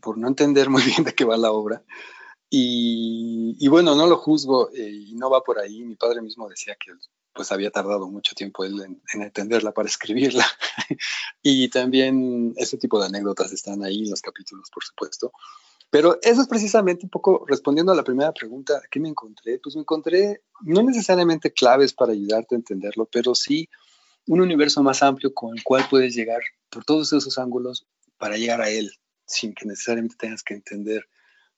[0.00, 1.82] por no entender muy bien de qué va la obra.
[2.50, 5.84] Y, bueno, no lo juzgo eh, y no va por ahí.
[5.84, 6.92] Mi padre mismo decía que
[7.34, 10.46] pues había tardado mucho tiempo él en, entenderla para escribirla.
[11.42, 15.32] y también ese tipo de anécdotas están ahí en los capítulos, por supuesto.
[15.90, 19.58] Pero eso es precisamente un poco respondiendo a la primera pregunta, ¿qué me encontré?
[19.58, 23.68] Pues me encontré no necesariamente claves para ayudarte a entenderlo, pero sí
[24.28, 27.86] un universo más amplio con el cual puedes llegar por todos esos ángulos
[28.18, 28.92] para llegar a él,
[29.26, 31.08] sin que necesariamente tengas que entender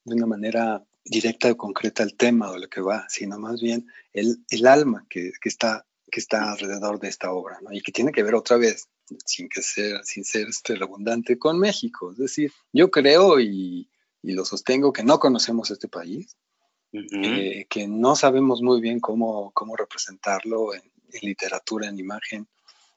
[0.05, 3.87] de una manera directa o concreta el tema o lo que va, sino más bien
[4.13, 7.73] el, el alma que, que, está, que está alrededor de esta obra, ¿no?
[7.73, 8.87] y que tiene que ver otra vez,
[9.25, 12.11] sin, que ser, sin ser este, redundante, con México.
[12.11, 13.89] Es decir, yo creo y,
[14.21, 16.37] y lo sostengo que no conocemos este país,
[16.93, 20.81] eh, que no sabemos muy bien cómo, cómo representarlo en,
[21.13, 22.47] en literatura, en imagen,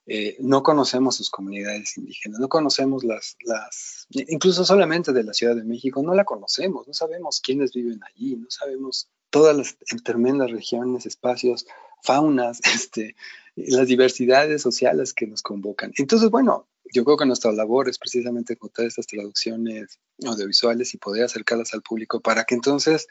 [0.07, 5.57] eh, no conocemos sus comunidades indígenas, no conocemos las, las, incluso solamente de la Ciudad
[5.57, 10.51] de México, no la conocemos, no sabemos quiénes viven allí, no sabemos todas las tremendas
[10.51, 11.67] regiones, espacios,
[12.03, 13.17] faunas, este,
[13.57, 15.93] las diversidades sociales que nos convocan.
[15.97, 21.25] Entonces, bueno, yo creo que nuestra labor es precisamente encontrar estas traducciones audiovisuales y poder
[21.25, 23.09] acercarlas al público para que entonces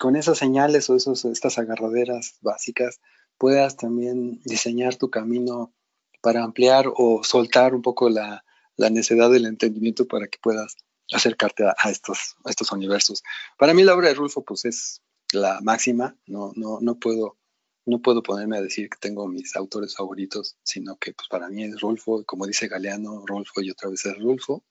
[0.00, 3.00] con esas señales o esos, estas agarraderas básicas
[3.36, 5.74] puedas también diseñar tu camino
[6.20, 8.44] para ampliar o soltar un poco la,
[8.76, 10.76] necedad del entendimiento para que puedas
[11.12, 13.22] acercarte a, estos, estos universos.
[13.58, 15.02] Para mí la obra de Rulfo pues es
[15.32, 17.36] la máxima, no, no, no, puedo,
[17.84, 21.64] no puedo ponerme a decir que tengo mis autores favoritos, sino que pues para mí
[21.64, 24.64] es Rulfo, como dice Galeano, Rulfo y otra vez es Rulfo.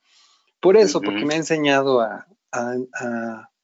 [0.60, 2.28] Por eso, porque me ha enseñado a,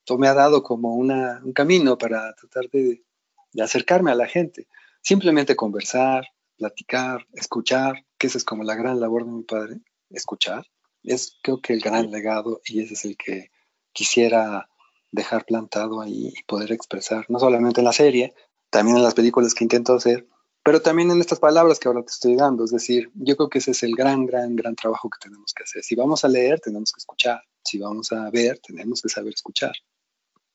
[0.08, 3.04] o me ha dado como una, un camino para tratar de,
[3.52, 4.68] de acercarme a la gente.
[5.02, 6.26] Simplemente conversar,
[6.58, 9.80] platicar, escuchar, que esa es como la gran labor de mi padre,
[10.10, 10.66] escuchar
[11.08, 13.51] es creo que el gran legado y ese es el que
[13.93, 14.70] quisiera
[15.12, 18.34] dejar plantado ahí y poder expresar, no solamente en la serie,
[18.70, 20.28] también en las películas que intento hacer,
[20.64, 22.66] pero también en estas palabras que ahora te estoy dando.
[22.66, 25.64] Es decir, yo creo que ese es el gran, gran, gran trabajo que tenemos que
[25.64, 25.84] hacer.
[25.84, 27.41] Si vamos a leer, tenemos que escuchar.
[27.64, 29.74] Si vamos a ver, tenemos que saber escuchar.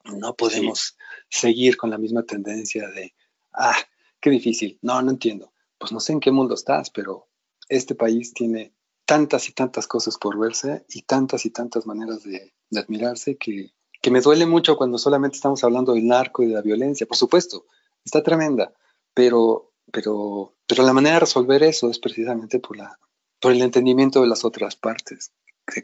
[0.05, 0.97] No podemos
[1.29, 3.15] seguir con la misma tendencia de,
[3.53, 3.77] ah,
[4.21, 5.53] qué difícil, no, no entiendo.
[5.81, 7.27] Pues no sé en qué mundo estás, pero
[7.69, 8.75] este país tiene
[9.07, 14.11] tantas y tantas cosas por verse y tantas y tantas maneras de, admirarse que, que,
[14.13, 17.07] me duele mucho cuando solamente estamos hablando del narco y de la violencia.
[17.07, 17.65] Por supuesto,
[18.05, 18.73] está tremenda,
[19.15, 22.99] pero, pero, pero la manera de resolver eso es precisamente por, la,
[23.41, 25.33] por el entendimiento de las otras partes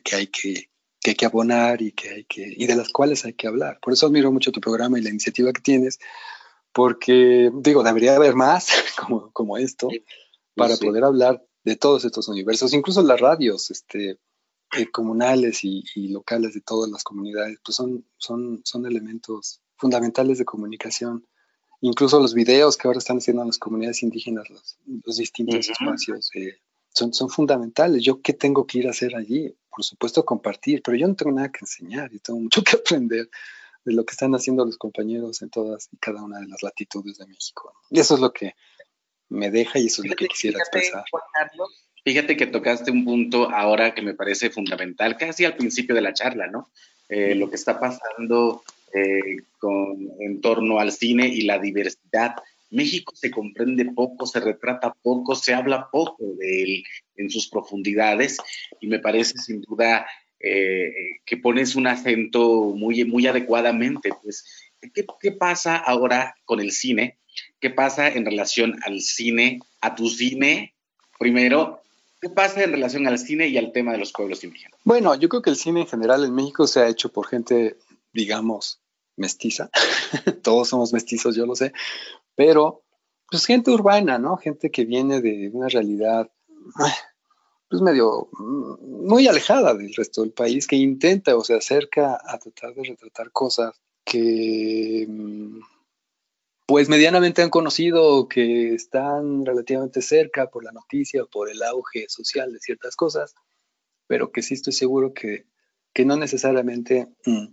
[0.05, 0.71] que, hay que,
[1.01, 3.79] que hay que abonar y, que hay que, y de las cuales hay que hablar.
[3.81, 5.99] Por eso admiro mucho tu programa y la iniciativa que tienes,
[6.77, 8.69] porque digo, debería haber más
[9.01, 9.89] como, como esto
[10.55, 14.19] para poder hablar de todos estos universos, incluso las radios este,
[14.77, 20.45] eh, comunales y, locales de todas las comunidades, pues son, son, son elementos fundamentales de
[20.45, 21.27] comunicación.
[21.81, 26.59] Incluso los videos que ahora están haciendo las comunidades indígenas, los, los distintos espacios, eh,
[26.91, 28.03] son, son fundamentales.
[28.03, 29.55] ¿Yo qué tengo que ir a hacer allí?
[29.71, 33.31] Por supuesto, compartir, pero yo no tengo nada que enseñar y tengo mucho que aprender
[33.87, 37.17] de lo que están haciendo los compañeros en todas y cada una de las latitudes
[37.19, 37.73] de México.
[37.89, 38.55] Y eso es lo que
[39.29, 41.05] me deja y eso es lo que quisiera expresar.
[42.05, 46.13] Fíjate que tocaste un punto ahora que me parece fundamental, casi al principio de la
[46.13, 46.69] charla, ¿no?
[47.09, 48.63] Eh, lo que está pasando
[48.93, 52.35] eh, con, en torno al cine y la diversidad.
[52.71, 56.85] México se comprende poco, se retrata poco, se habla poco de él
[57.17, 58.39] en sus profundidades
[58.81, 60.07] y me parece sin duda
[60.41, 64.11] eh, que pones un acento muy, muy adecuadamente.
[64.23, 64.45] Pues,
[64.95, 67.19] ¿qué, ¿qué, pasa ahora con el cine?
[67.61, 70.75] ¿Qué pasa en relación al cine, a tu cine,
[71.19, 71.81] primero?
[72.21, 74.79] ¿Qué pasa en relación al cine y al tema de los pueblos indígenas?
[74.85, 77.77] Bueno, yo creo que el cine en general en México se ha hecho por gente,
[78.13, 78.81] digamos,
[79.17, 79.71] mestiza.
[80.43, 81.73] Todos somos mestizos, yo lo sé.
[82.35, 82.83] Pero,
[83.31, 84.37] pues gente urbana, ¿no?
[84.37, 86.31] Gente que viene de una realidad,
[87.69, 92.39] pues medio, mm, muy alejada del resto del país, que intenta o se acerca a
[92.39, 95.61] tratar de retratar cosas que mm,
[96.67, 102.07] pues medianamente han conocido que están relativamente cerca por la noticia o por el auge
[102.09, 103.35] social de ciertas cosas,
[104.09, 105.47] pero que sí estoy seguro que,
[106.05, 107.47] no necesariamente mm,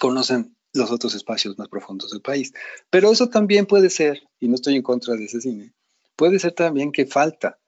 [0.00, 2.52] conocen los otros espacios más profundos del país.
[2.90, 5.74] Pero eso también puede ser, y no estoy en contra de ese cine,
[6.16, 7.58] puede ser también que falta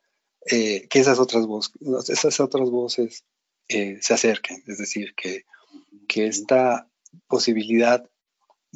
[0.51, 1.73] eh, que esas otras, voces,
[2.09, 3.25] esas otras voces
[3.69, 5.45] eh, se acerquen, es decir, que,
[6.09, 6.89] que esta
[7.27, 8.09] posibilidad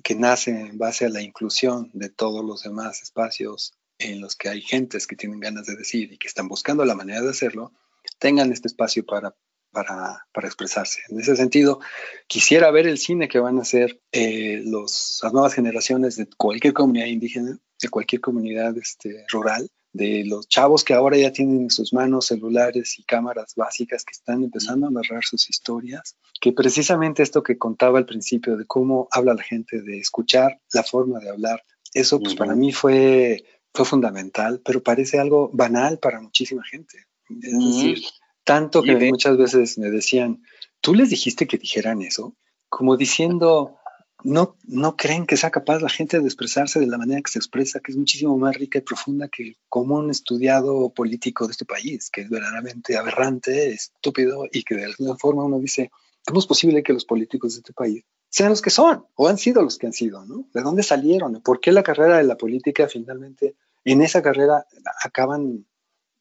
[0.02, 4.48] que nace en base a la inclusión de todos los demás espacios en los que
[4.48, 7.72] hay gentes que tienen ganas de decir y que están buscando la manera de hacerlo,
[8.18, 9.36] tengan este espacio para,
[9.70, 11.02] para, para expresarse.
[11.08, 11.80] En ese sentido,
[12.26, 16.72] quisiera ver el cine que van a hacer eh, los, las nuevas generaciones de cualquier
[16.72, 21.70] comunidad indígena, de cualquier comunidad este, rural, de los chavos que ahora ya tienen en
[21.70, 27.22] sus manos celulares y cámaras básicas que están empezando a narrar sus historias, que precisamente
[27.22, 31.30] esto que contaba al principio de cómo habla la gente, de escuchar la forma de
[31.30, 37.06] hablar, eso pues para mí fue, fue fundamental, pero parece algo banal para muchísima gente.
[37.42, 38.02] Es decir,
[38.44, 40.42] tanto que muchas veces me decían,
[40.80, 42.36] ¿tú les dijiste que dijeran eso?
[42.68, 43.79] Como diciendo,
[44.24, 47.38] no, no creen que sea capaz la gente de expresarse de la manera que se
[47.38, 51.64] expresa, que es muchísimo más rica y profunda que el común estudiado político de este
[51.64, 55.90] país, que es verdaderamente aberrante, estúpido y que de alguna forma uno dice,
[56.24, 59.38] ¿cómo es posible que los políticos de este país sean los que son o han
[59.38, 60.24] sido los que han sido?
[60.24, 60.46] ¿no?
[60.52, 61.40] ¿De dónde salieron?
[61.42, 64.66] ¿Por qué la carrera de la política finalmente en esa carrera
[65.02, 65.66] acaban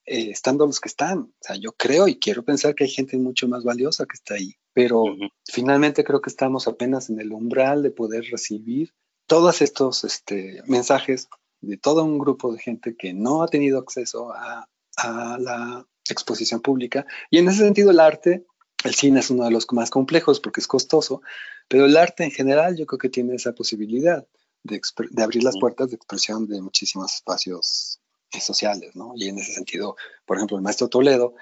[0.10, 1.20] eh, estando los que están?
[1.20, 4.36] O sea, yo creo y quiero pensar que hay gente mucho más valiosa que está
[4.36, 5.04] ahí pero
[5.44, 8.94] finalmente creo que estamos apenas en el umbral de poder recibir
[9.28, 11.28] todos estos este, mensajes
[11.60, 14.66] de todo un grupo de gente que no ha tenido acceso a,
[15.02, 17.06] la exposición pública.
[17.30, 18.46] Y en ese sentido el arte,
[18.86, 21.22] el cine es uno de los más complejos porque es costoso,
[21.68, 24.26] pero el arte en general yo creo que tiene esa posibilidad
[24.64, 24.82] de,
[25.22, 28.00] abrir las puertas de expresión de muchísimos espacios
[28.40, 29.14] sociales, ¿no?
[29.16, 31.34] Y en ese sentido, por ejemplo, el maestro Toledo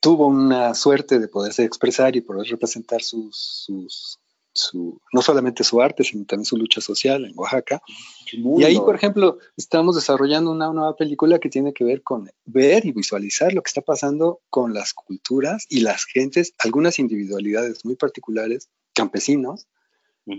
[0.00, 3.68] tuvo una suerte de poderse expresar y poder representar sus,
[4.52, 7.82] su, no solamente su arte, sino también su lucha social en Oaxaca.
[8.32, 12.86] Y ahí, por ejemplo, estamos desarrollando una nueva película que tiene que ver con ver
[12.86, 17.96] y visualizar lo que está pasando con las culturas y las gentes, algunas individualidades muy
[17.96, 19.66] particulares, campesinos,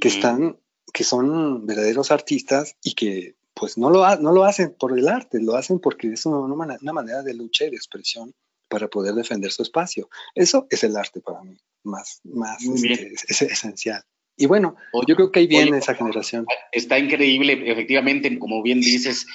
[0.01, 0.57] que están,
[0.93, 5.41] que son verdaderos artistas y que pues no lo, no lo hacen por el arte,
[5.41, 8.33] lo hacen porque es una, una manera de lucha y de expresión
[8.67, 10.09] para poder defender su espacio.
[10.33, 14.03] Eso es el arte para mí, más, más este, es, esencial.
[14.37, 14.75] Y bueno,
[15.07, 16.45] yo creo que ahí viene esa generación.
[16.73, 19.25] Está increíble, efectivamente, como bien dices,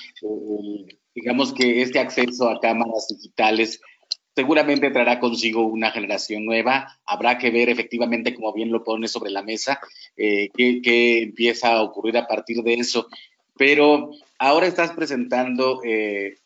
[1.14, 3.80] digamos que este acceso a cámaras digitales
[4.34, 6.98] seguramente traerá consigo una generación nueva.
[7.06, 9.80] Habrá que ver efectivamente, como bien lo pone sobre la mesa,
[10.16, 13.08] eh, qué, empieza a ocurrir a partir de eso.
[13.60, 16.38] Pero ahora estás presentando eh,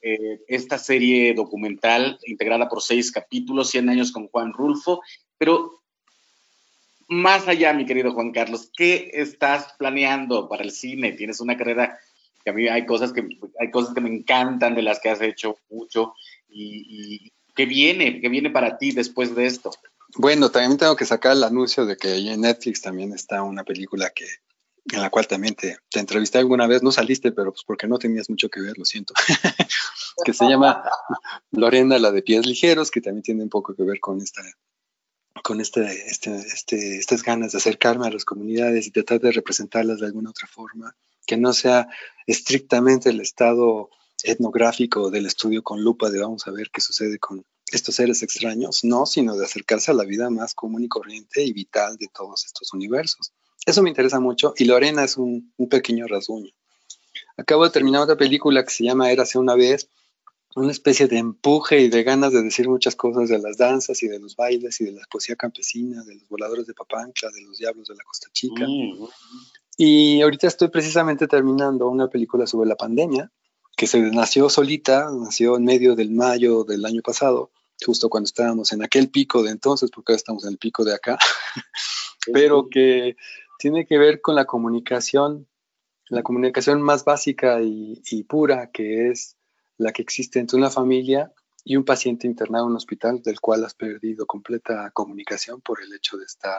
[0.00, 5.02] eh, esta serie documental integrada por seis capítulos, 100 años con Juan Rulfo,
[5.36, 5.82] pero
[7.08, 11.12] más allá, mi querido Juan Carlos, ¿qué estás planeando para el cine?
[11.12, 11.98] Tienes una carrera
[12.42, 13.28] que a mí hay cosas que
[13.60, 16.14] hay cosas que me encantan de las que has hecho mucho
[16.48, 18.22] y, ¿qué viene?
[18.22, 19.72] ¿Qué viene para ti después de esto?
[20.16, 24.10] Bueno, también tengo que sacar el anuncio de que en Netflix también está una película
[24.14, 24.24] que
[24.92, 28.30] en la cual también te, entrevisté alguna vez, no saliste, pero pues porque no tenías
[28.30, 29.14] mucho que ver, lo siento,
[30.24, 30.84] que se llama
[31.50, 34.42] Lorena, la de pies ligeros, que también tiene un poco que ver con esta
[35.42, 40.00] con este, este, este, estas ganas de acercarme a las comunidades y tratar de representarlas
[40.00, 41.88] de alguna otra forma, que no sea
[42.26, 43.90] estrictamente el estado
[44.24, 48.82] etnográfico del estudio con lupa de vamos a ver qué sucede con estos seres extraños,
[48.82, 52.46] no, sino de acercarse a la vida más común y corriente y vital de todos
[52.46, 53.32] estos universos.
[53.64, 56.50] Eso me interesa mucho y Lorena es un, un pequeño rasguño.
[57.36, 59.88] Acabo de terminar otra película que se llama Érase una vez,
[60.56, 64.08] una especie de empuje y de ganas de decir muchas cosas de las danzas y
[64.08, 67.58] de los bailes y de la poesía campesina, de los voladores de Papancha, de los
[67.58, 68.66] diablos de la Costa Chica.
[68.66, 69.06] Mm.
[69.76, 73.30] Y ahorita estoy precisamente terminando una película sobre la pandemia,
[73.76, 77.50] que se nació solita, nació en medio del mayo del año pasado,
[77.84, 80.94] justo cuando estábamos en aquel pico de entonces, porque ahora estamos en el pico de
[80.94, 81.18] acá,
[82.32, 83.16] pero que
[83.58, 85.48] tiene que ver con la comunicación,
[86.08, 89.36] la comunicación más básica y, pura, que es
[89.78, 91.32] la que existe entre una familia
[91.64, 95.92] y un paciente internado en un hospital del cual has perdido completa comunicación por el
[95.92, 96.58] hecho de estar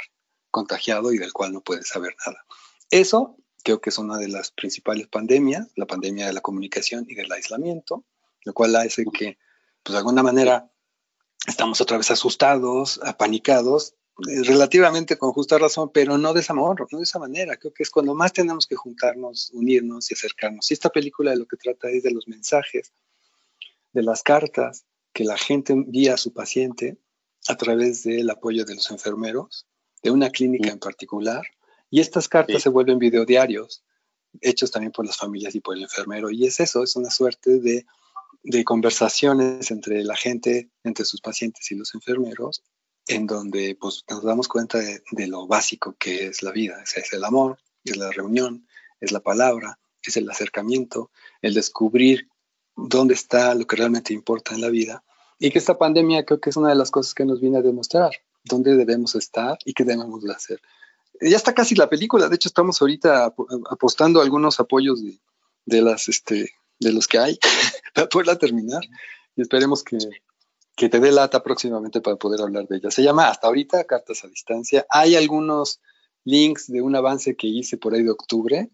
[0.51, 2.45] contagiado y del cual no puedes saber nada.
[2.89, 7.15] Eso creo que es una de las principales pandemias, la pandemia de la comunicación y
[7.15, 8.05] del aislamiento,
[8.43, 9.37] lo cual hace que,
[9.83, 10.71] pues de alguna manera,
[11.47, 16.97] estamos otra vez asustados, apanicados, relativamente con justa razón, pero no de esa manera, no
[16.97, 17.57] de esa manera.
[17.57, 20.69] Creo que es cuando más tenemos que juntarnos, unirnos y acercarnos.
[20.71, 22.93] Y esta película de lo que trata es de los mensajes
[23.93, 26.97] de las cartas que la gente envía a su paciente
[27.47, 29.65] a través del apoyo de los enfermeros,
[30.03, 31.43] de una clínica en particular,
[31.89, 33.83] y estas cartas se vuelven videodiarios,
[34.41, 37.59] hechos también por las familias y por el enfermero, y es eso, es una suerte
[37.59, 37.85] de,
[38.43, 42.63] de conversaciones entre la gente, entre sus pacientes y los enfermeros,
[43.07, 47.23] en donde pues, nos damos cuenta de, lo básico que es la vida, es el
[47.23, 48.67] amor, es la reunión,
[48.99, 52.27] es la palabra, es el acercamiento, el descubrir
[52.75, 55.03] dónde está lo que realmente importa en la vida.
[55.39, 57.61] Y que esta pandemia creo que es una de las cosas que nos viene a
[57.61, 58.11] demostrar,
[58.43, 60.61] dónde debemos estar y qué debemos hacer.
[61.21, 63.33] Ya está casi la película, de hecho estamos ahorita
[63.69, 65.01] apostando algunos apoyos
[65.65, 67.39] de, las, este, de los que hay
[67.93, 68.83] para poderla terminar
[69.35, 69.97] y esperemos que,
[70.77, 72.91] que te dé lata próximamente para poder hablar de ella.
[72.91, 74.85] Se llama hasta ahorita Cartas a Distancia.
[74.89, 75.81] Hay algunos
[76.23, 78.69] links de un avance que hice por ahí de octubre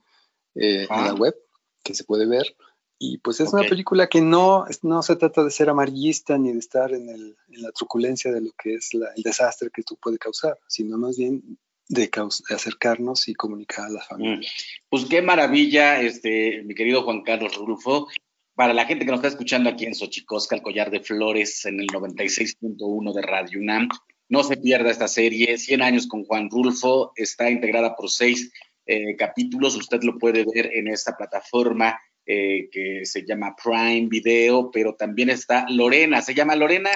[0.55, 1.15] eh, en la ah.
[1.15, 1.33] web
[1.81, 2.57] que se puede ver.
[2.99, 6.59] Y pues es una película que no, no se trata de ser amarillista ni de
[6.59, 10.17] estar en, el, en la truculencia de lo que es el desastre que tú puede
[10.17, 12.11] causar, sino más bien de,
[12.49, 14.49] acercarnos y comunicar a la familia.
[14.49, 14.89] Mm.
[14.89, 18.07] Pues qué maravilla, este, mi querido Juan Carlos Rulfo.
[18.55, 21.79] Para la gente que nos está escuchando aquí en Xochicosca, el collar de flores en
[21.79, 23.89] el 96.1 de Radio UNAM,
[24.29, 28.51] no se pierda esta serie, 100 años con Juan Rulfo, está integrada por seis
[28.85, 34.71] eh, capítulos, usted lo puede ver en esta plataforma eh, que se llama Prime Video,
[34.71, 36.89] pero también está Lorena, se llama Lorena.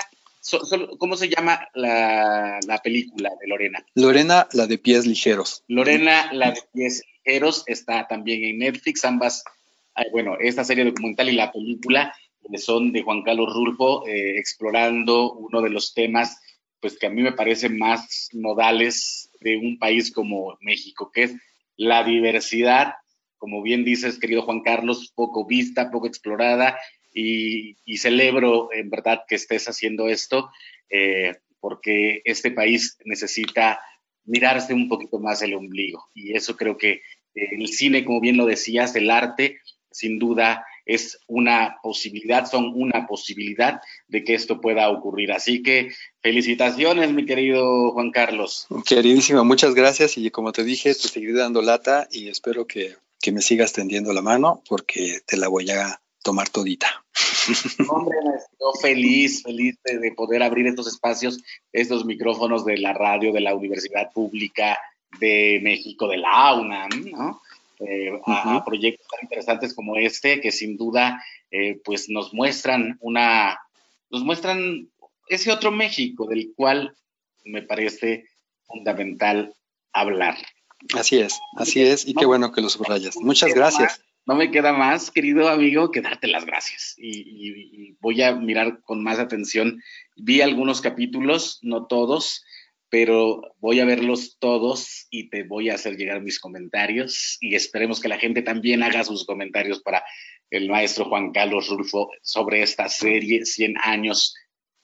[0.97, 3.85] ¿Cómo se llama la, película de Lorena?
[3.95, 5.65] Lorena, la de pies ligeros.
[5.67, 9.03] Lorena, la de pies ligeros, está también en Netflix.
[9.03, 9.43] Ambas,
[10.11, 12.13] bueno, esta serie documental y la película
[12.55, 16.41] son de Juan Carlos Rulfo, eh, explorando uno de los temas
[16.79, 21.35] pues que a mí me parecen más nodales de un país como México, que es
[21.75, 22.93] la diversidad
[23.37, 26.77] como bien dices, querido Juan Carlos, poco vista, poco explorada
[27.13, 30.51] y, celebro en verdad que estés haciendo esto
[30.89, 33.79] eh, porque este país necesita
[34.25, 37.01] mirarse un poquito más el ombligo y eso creo que
[37.33, 39.59] el cine, como bien lo decías, el arte,
[39.97, 45.31] sin duda es una posibilidad, son una posibilidad de que esto pueda ocurrir.
[45.31, 45.89] Así que
[46.21, 48.67] felicitaciones, mi querido Juan Carlos.
[48.85, 53.31] Queridísimo, muchas gracias y como te dije, te seguiré dando lata y espero que que
[53.31, 57.05] me sigas tendiendo la mano porque te la voy a tomar todita.
[57.89, 58.17] Hombre,
[58.59, 61.39] yo feliz, feliz de, poder abrir estos espacios,
[61.71, 64.77] estos micrófonos de la radio de la Universidad Pública
[65.19, 67.41] de México, de la UNAM, ¿no?
[67.79, 73.59] Eh, a, proyectos tan interesantes como este, que sin duda, eh, pues nos muestran una,
[74.09, 74.89] nos muestran
[75.27, 76.95] ese otro México del cual
[77.45, 78.25] me parece
[78.65, 79.53] fundamental
[79.93, 80.37] hablar.
[80.93, 83.15] Así es, así es, y qué bueno que lo subrayas.
[83.17, 84.01] Muchas gracias.
[84.25, 86.95] no me queda más, querido amigo, que darte las gracias.
[86.97, 89.81] Y, voy a mirar con más atención.
[90.15, 92.43] Vi algunos capítulos, no todos,
[92.89, 97.99] pero voy a verlos todos y te voy a hacer llegar mis comentarios y esperemos
[97.99, 100.03] que la gente también haga sus comentarios para
[100.49, 104.35] el maestro Juan Carlos Rulfo sobre esta serie 100 años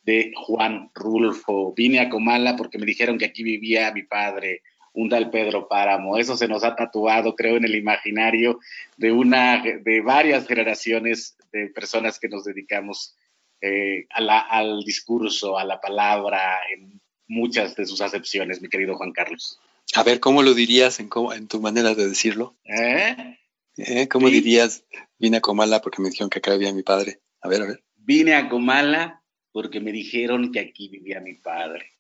[0.02, 1.74] de Juan Rulfo.
[1.74, 6.18] Vine a Comala porque me dijeron que aquí vivía mi padre, un tal Pedro Páramo.
[6.18, 8.60] Eso se nos ha tatuado, creo, en el imaginario
[8.98, 13.16] de una, de varias generaciones de personas que nos dedicamos
[13.62, 19.60] eh, al discurso, a la palabra, en muchas de sus acepciones, mi querido Juan Carlos.
[19.96, 22.56] A ver, ¿cómo lo dirías en, en tu manera de decirlo?
[22.66, 23.38] ¿Eh?
[23.78, 24.08] ¿Eh?
[24.08, 24.84] ¿Cómo dirías,
[25.20, 27.20] vine a Comala porque me dijeron que acá vivía mi padre?
[27.42, 27.84] A ver, a ver.
[27.98, 29.22] Vine a Comala
[29.52, 31.92] porque me dijeron que aquí vivía mi padre,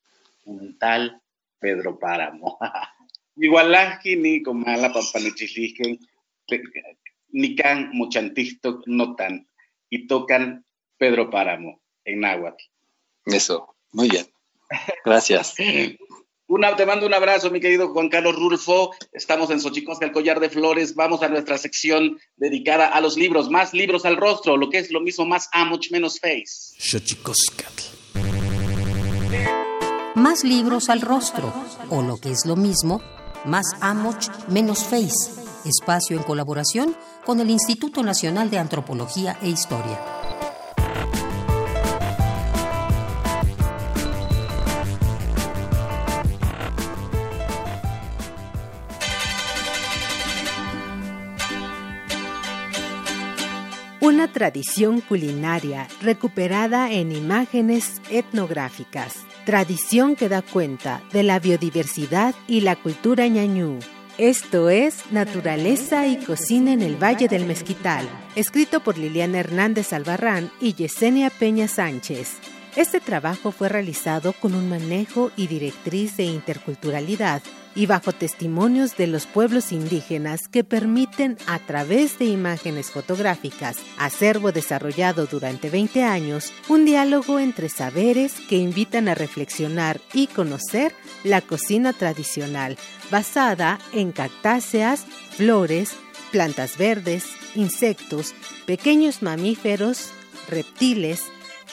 [0.46, 1.22] un tal
[1.60, 2.58] Pedro Páramo.
[3.36, 6.00] Igualaji ni Comala, Pampanichilisque,
[7.30, 9.48] ni can muchantisto notan
[9.90, 10.66] y tocan
[10.98, 12.64] Pedro Páramo en náhuatl.
[13.26, 14.33] Eso, muy bien.
[15.05, 15.55] Gracias.
[16.47, 18.91] Una, te mando un abrazo, mi querido Juan Carlos Rulfo.
[19.14, 20.93] Estamos en Xochicosca, el collar de flores.
[20.93, 23.49] Vamos a nuestra sección dedicada a los libros.
[23.49, 26.76] Más libros al rostro, lo que es lo mismo, más amoch, menos face.
[26.78, 27.66] Xochicosca.
[30.16, 31.51] Más libros al rostro,
[31.89, 33.01] o lo que es lo mismo,
[33.45, 35.41] más amoch, menos face.
[35.66, 36.95] Espacio en colaboración
[37.26, 40.23] con el Instituto Nacional de Antropología e Historia.
[54.34, 59.16] Tradición culinaria recuperada en imágenes etnográficas,
[59.46, 63.80] tradición que da cuenta de la biodiversidad y la cultura ñañú.
[64.18, 70.52] Esto es Naturaleza y Cocina en el Valle del Mezquital, escrito por Liliana Hernández Albarrán
[70.60, 72.38] y Yesenia Peña Sánchez.
[72.76, 77.42] Este trabajo fue realizado con un manejo y directriz de interculturalidad
[77.76, 84.52] y bajo testimonios de los pueblos indígenas que permiten a través de imágenes fotográficas, acervo
[84.52, 90.94] desarrollado durante 20 años, un diálogo entre saberes que invitan a reflexionar y conocer
[91.24, 92.78] la cocina tradicional,
[93.12, 95.92] basada en cactáceas, flores,
[96.32, 98.34] plantas verdes, insectos,
[98.66, 100.12] pequeños mamíferos,
[100.50, 101.24] reptiles,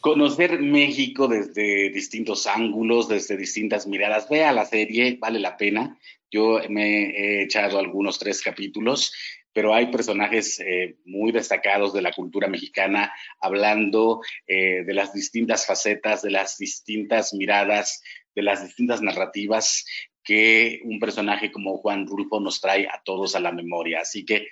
[0.00, 4.28] Conocer México desde distintos ángulos, desde distintas miradas.
[4.28, 5.98] Vea la serie, vale la pena.
[6.30, 9.12] Yo me he echado algunos tres capítulos,
[9.52, 15.66] pero hay personajes eh, muy destacados de la cultura mexicana hablando eh, de las distintas
[15.66, 18.02] facetas, de las distintas miradas,
[18.34, 19.84] de las distintas narrativas
[20.22, 24.00] que un personaje como Juan Rulfo nos trae a todos a la memoria.
[24.02, 24.48] Así que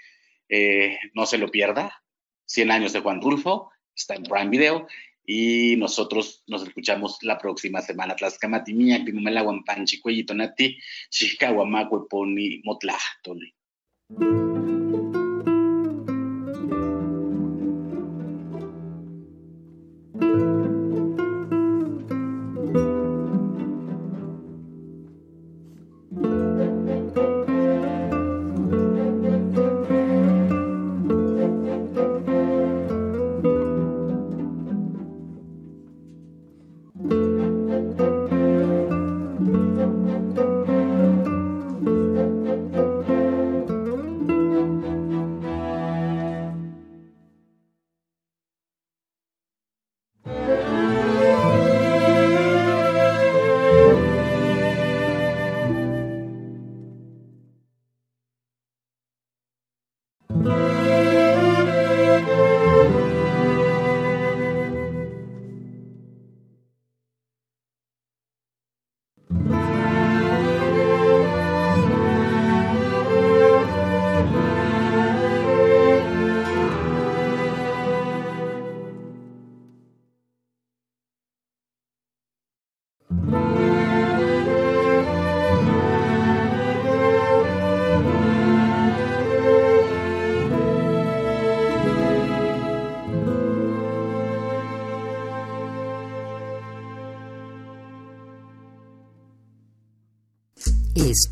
[0.48, 2.02] eh, no se lo pierda.
[2.46, 4.86] 100 años de Juan Rulfo está en Prime Video.
[5.24, 8.16] Y nosotros nos escuchamos la próxima semana.
[8.16, 10.78] Tlaxcamatimia, Pinumela, Guampanchi, Cuellitonati,
[11.11, 13.53] Xixcahuamacue, Poni, Motla, Toli.